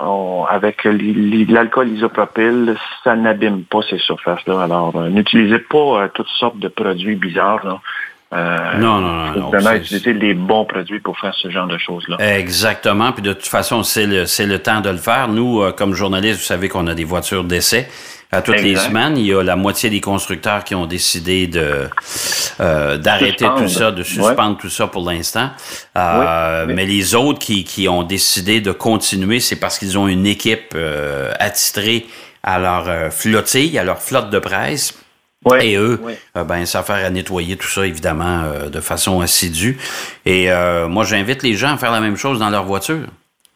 avec 0.49 0.83
l'alcool 0.85 1.89
isopropyl, 1.89 2.75
ça 3.03 3.15
n'abîme 3.15 3.63
pas 3.63 3.79
ces 3.89 3.97
surfaces-là. 3.97 4.61
Alors, 4.61 4.95
euh, 4.95 5.09
n'utilisez 5.09 5.59
pas 5.59 5.77
euh, 6.03 6.07
toutes 6.13 6.29
sortes 6.39 6.59
de 6.59 6.69
produits 6.69 7.15
bizarres. 7.15 7.65
Là. 7.65 8.77
non, 8.79 9.01
non, 9.01 9.31
non. 9.35 9.49
Vraiment 9.49 9.73
utiliser 9.73 10.13
les 10.13 10.33
bons 10.33 10.65
produits 10.65 11.01
pour 11.01 11.19
faire 11.19 11.33
ce 11.35 11.49
genre 11.49 11.67
de 11.67 11.77
choses-là. 11.77 12.17
Exactement. 12.37 13.11
Puis 13.11 13.21
de 13.21 13.33
toute 13.33 13.45
façon, 13.45 13.83
c'est 13.83 14.07
le, 14.07 14.23
le 14.23 14.59
temps 14.59 14.79
de 14.79 14.89
le 14.89 14.97
faire. 14.97 15.27
Nous, 15.27 15.61
comme 15.77 15.93
journalistes, 15.93 16.39
vous 16.39 16.45
savez 16.45 16.69
qu'on 16.69 16.87
a 16.87 16.95
des 16.95 17.03
voitures 17.03 17.43
d'essai 17.43 17.87
à 18.33 18.41
toutes 18.41 18.61
les 18.61 18.75
semaines. 18.75 19.17
Il 19.17 19.25
y 19.25 19.33
a 19.33 19.43
la 19.43 19.55
moitié 19.55 19.89
des 19.89 20.01
constructeurs 20.01 20.63
qui 20.63 20.75
ont 20.75 20.85
décidé 20.85 21.47
de 21.47 21.89
euh, 22.59 22.97
d'arrêter 22.97 23.45
tout 23.57 23.67
ça, 23.67 23.91
de 23.91 24.03
suspendre 24.03 24.57
tout 24.57 24.69
ça 24.69 24.87
pour 24.87 25.09
l'instant. 25.09 25.49
Euh, 25.97 26.65
mais 26.67 26.85
les 26.85 27.15
autres 27.15 27.39
qui, 27.39 27.63
qui 27.63 27.87
ont 27.87 28.03
décidé 28.03 28.61
de 28.61 28.71
continuer, 28.71 29.39
c'est 29.39 29.55
parce 29.55 29.77
qu'ils 29.77 29.97
ont 29.97 30.07
une 30.07 30.25
équipe 30.25 30.73
euh, 30.75 31.31
attitrée 31.39 32.05
à 32.43 32.59
leur 32.59 32.87
euh, 32.87 33.09
flottille, 33.09 33.77
à 33.77 33.83
leur 33.83 34.01
flotte 34.01 34.29
de 34.29 34.39
presse. 34.39 34.97
Et 35.59 35.75
eux, 35.75 36.01
ben, 36.35 36.65
ça 36.65 36.83
faire 36.83 37.05
à 37.05 37.09
nettoyer 37.09 37.57
tout 37.57 37.67
ça, 37.67 37.85
évidemment, 37.85 38.45
de 38.71 38.79
façon 38.79 39.19
assidue. 39.19 39.77
Et 40.25 40.47
moi, 40.87 41.03
j'invite 41.03 41.43
les 41.43 41.55
gens 41.55 41.73
à 41.73 41.77
faire 41.77 41.91
la 41.91 41.99
même 41.99 42.15
chose 42.15 42.39
dans 42.39 42.49
leur 42.49 42.63
voiture. 42.63 43.07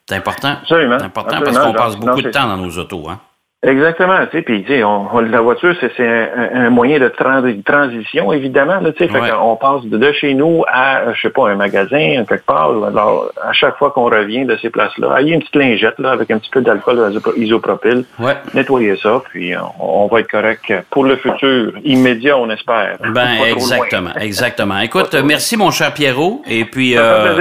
C'est 0.06 0.16
important. 0.16 0.58
C'est 0.68 0.84
important 0.84 1.40
parce 1.42 1.58
qu'on 1.58 1.72
passe 1.72 1.96
beaucoup 1.96 2.20
de 2.20 2.30
temps 2.30 2.46
dans 2.46 2.58
nos 2.58 2.76
autos. 2.76 3.08
Hein? 3.08 3.18
Exactement, 3.66 4.24
tu 4.30 4.36
sais, 4.36 4.42
puis 4.42 4.62
tu 4.62 4.68
sais, 4.68 4.84
on, 4.84 5.18
la 5.18 5.40
voiture, 5.40 5.74
c'est 5.80 6.06
un, 6.06 6.66
un, 6.66 6.70
moyen 6.70 7.00
de 7.00 7.08
transition, 7.08 8.32
évidemment, 8.32 8.78
là, 8.78 8.92
tu 8.92 9.04
sais, 9.04 9.10
on 9.32 9.56
passe 9.56 9.84
de, 9.84 10.12
chez 10.12 10.34
nous 10.34 10.62
à, 10.68 11.12
je 11.12 11.20
sais 11.22 11.30
pas, 11.30 11.48
un 11.48 11.56
magasin, 11.56 12.22
quelque 12.28 12.46
part, 12.46 12.70
alors, 12.84 13.32
à 13.42 13.52
chaque 13.52 13.76
fois 13.76 13.90
qu'on 13.90 14.04
revient 14.04 14.44
de 14.44 14.56
ces 14.62 14.70
places-là, 14.70 15.20
il 15.22 15.28
y 15.28 15.32
a 15.32 15.34
une 15.34 15.40
petite 15.40 15.56
lingette, 15.56 15.98
là, 15.98 16.12
avec 16.12 16.30
un 16.30 16.38
petit 16.38 16.50
peu 16.50 16.60
d'alcool 16.60 17.20
isopropyl, 17.36 18.04
ouais. 18.20 18.36
nettoyer 18.54 18.96
ça, 18.96 19.20
puis 19.28 19.52
on, 19.80 20.06
va 20.06 20.20
être 20.20 20.30
correct 20.30 20.72
pour 20.90 21.02
le 21.04 21.16
futur, 21.16 21.72
immédiat, 21.82 22.38
on 22.38 22.48
espère. 22.50 22.98
Ben, 23.12 23.42
exactement, 23.50 24.14
exactement. 24.20 24.78
Écoute, 24.78 25.16
merci, 25.24 25.56
mon 25.56 25.72
cher 25.72 25.92
Pierrot, 25.92 26.42
et 26.48 26.64
puis, 26.64 26.96
euh, 26.96 27.34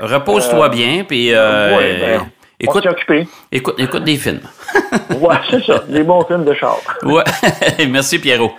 repose-toi 0.00 0.66
euh, 0.66 0.68
bien, 0.68 1.02
puis, 1.02 1.34
euh, 1.34 1.70
ben, 2.00 2.20
Écoute, 2.64 2.86
écoute, 3.52 3.74
écoute 3.78 4.04
des 4.04 4.16
films. 4.16 4.40
ouais, 5.20 5.36
c'est 5.50 5.64
ça. 5.64 5.84
Des 5.86 6.02
bons 6.02 6.24
films 6.24 6.44
de 6.44 6.54
char. 6.54 6.78
ouais. 7.02 7.22
merci, 7.90 8.18
Pierrot. 8.18 8.52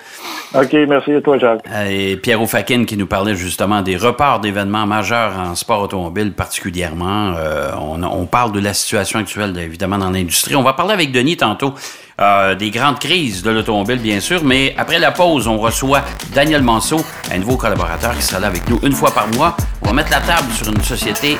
OK, 0.53 0.73
merci 0.87 1.11
à 1.13 1.21
toi, 1.21 1.37
Jacques. 1.39 1.65
Et 1.89 2.15
Pierrot 2.17 2.45
Fakin 2.45 2.85
qui 2.85 2.95
nous 2.95 3.07
parlait 3.07 3.35
justement 3.35 3.81
des 3.81 3.97
reports 3.97 4.39
d'événements 4.39 4.85
majeurs 4.85 5.33
en 5.37 5.55
sport 5.55 5.81
automobile 5.81 6.33
particulièrement. 6.33 7.33
Euh, 7.37 7.71
on, 7.77 8.25
parle 8.25 8.51
de 8.51 8.59
la 8.59 8.73
situation 8.73 9.19
actuelle, 9.19 9.57
évidemment, 9.57 9.97
dans 9.97 10.11
l'industrie. 10.11 10.55
On 10.55 10.61
va 10.61 10.73
parler 10.73 10.93
avec 10.93 11.11
Denis 11.11 11.37
tantôt 11.37 11.73
euh, 12.21 12.55
des 12.55 12.69
grandes 12.69 12.99
crises 12.99 13.41
de 13.43 13.51
l'automobile, 13.51 13.99
bien 13.99 14.19
sûr, 14.19 14.43
mais 14.43 14.73
après 14.77 14.99
la 14.99 15.11
pause, 15.11 15.47
on 15.47 15.57
reçoit 15.57 16.03
Daniel 16.33 16.61
Manceau, 16.61 17.01
un 17.33 17.39
nouveau 17.39 17.57
collaborateur 17.57 18.15
qui 18.15 18.21
sera 18.21 18.39
là 18.39 18.47
avec 18.47 18.69
nous 18.69 18.79
une 18.83 18.93
fois 18.93 19.11
par 19.11 19.27
mois. 19.29 19.57
On 19.81 19.87
va 19.87 19.93
mettre 19.93 20.11
la 20.11 20.21
table 20.21 20.51
sur 20.53 20.67
une 20.69 20.81
société 20.81 21.37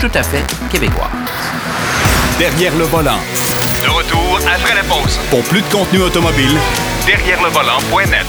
tout 0.00 0.10
à 0.14 0.22
fait 0.22 0.44
québécoise. 0.70 1.10
Derrière 2.38 2.74
le 2.76 2.84
volant. 2.84 3.18
De 3.82 3.88
retour 3.88 4.38
après 4.46 4.74
la 4.74 4.82
pause. 4.82 5.18
Pour 5.30 5.42
plus 5.42 5.60
de 5.60 5.66
contenu 5.66 6.00
automobile, 6.00 6.56
derrière 7.06 7.42
le 7.42 7.48
volant.net. 7.50 8.26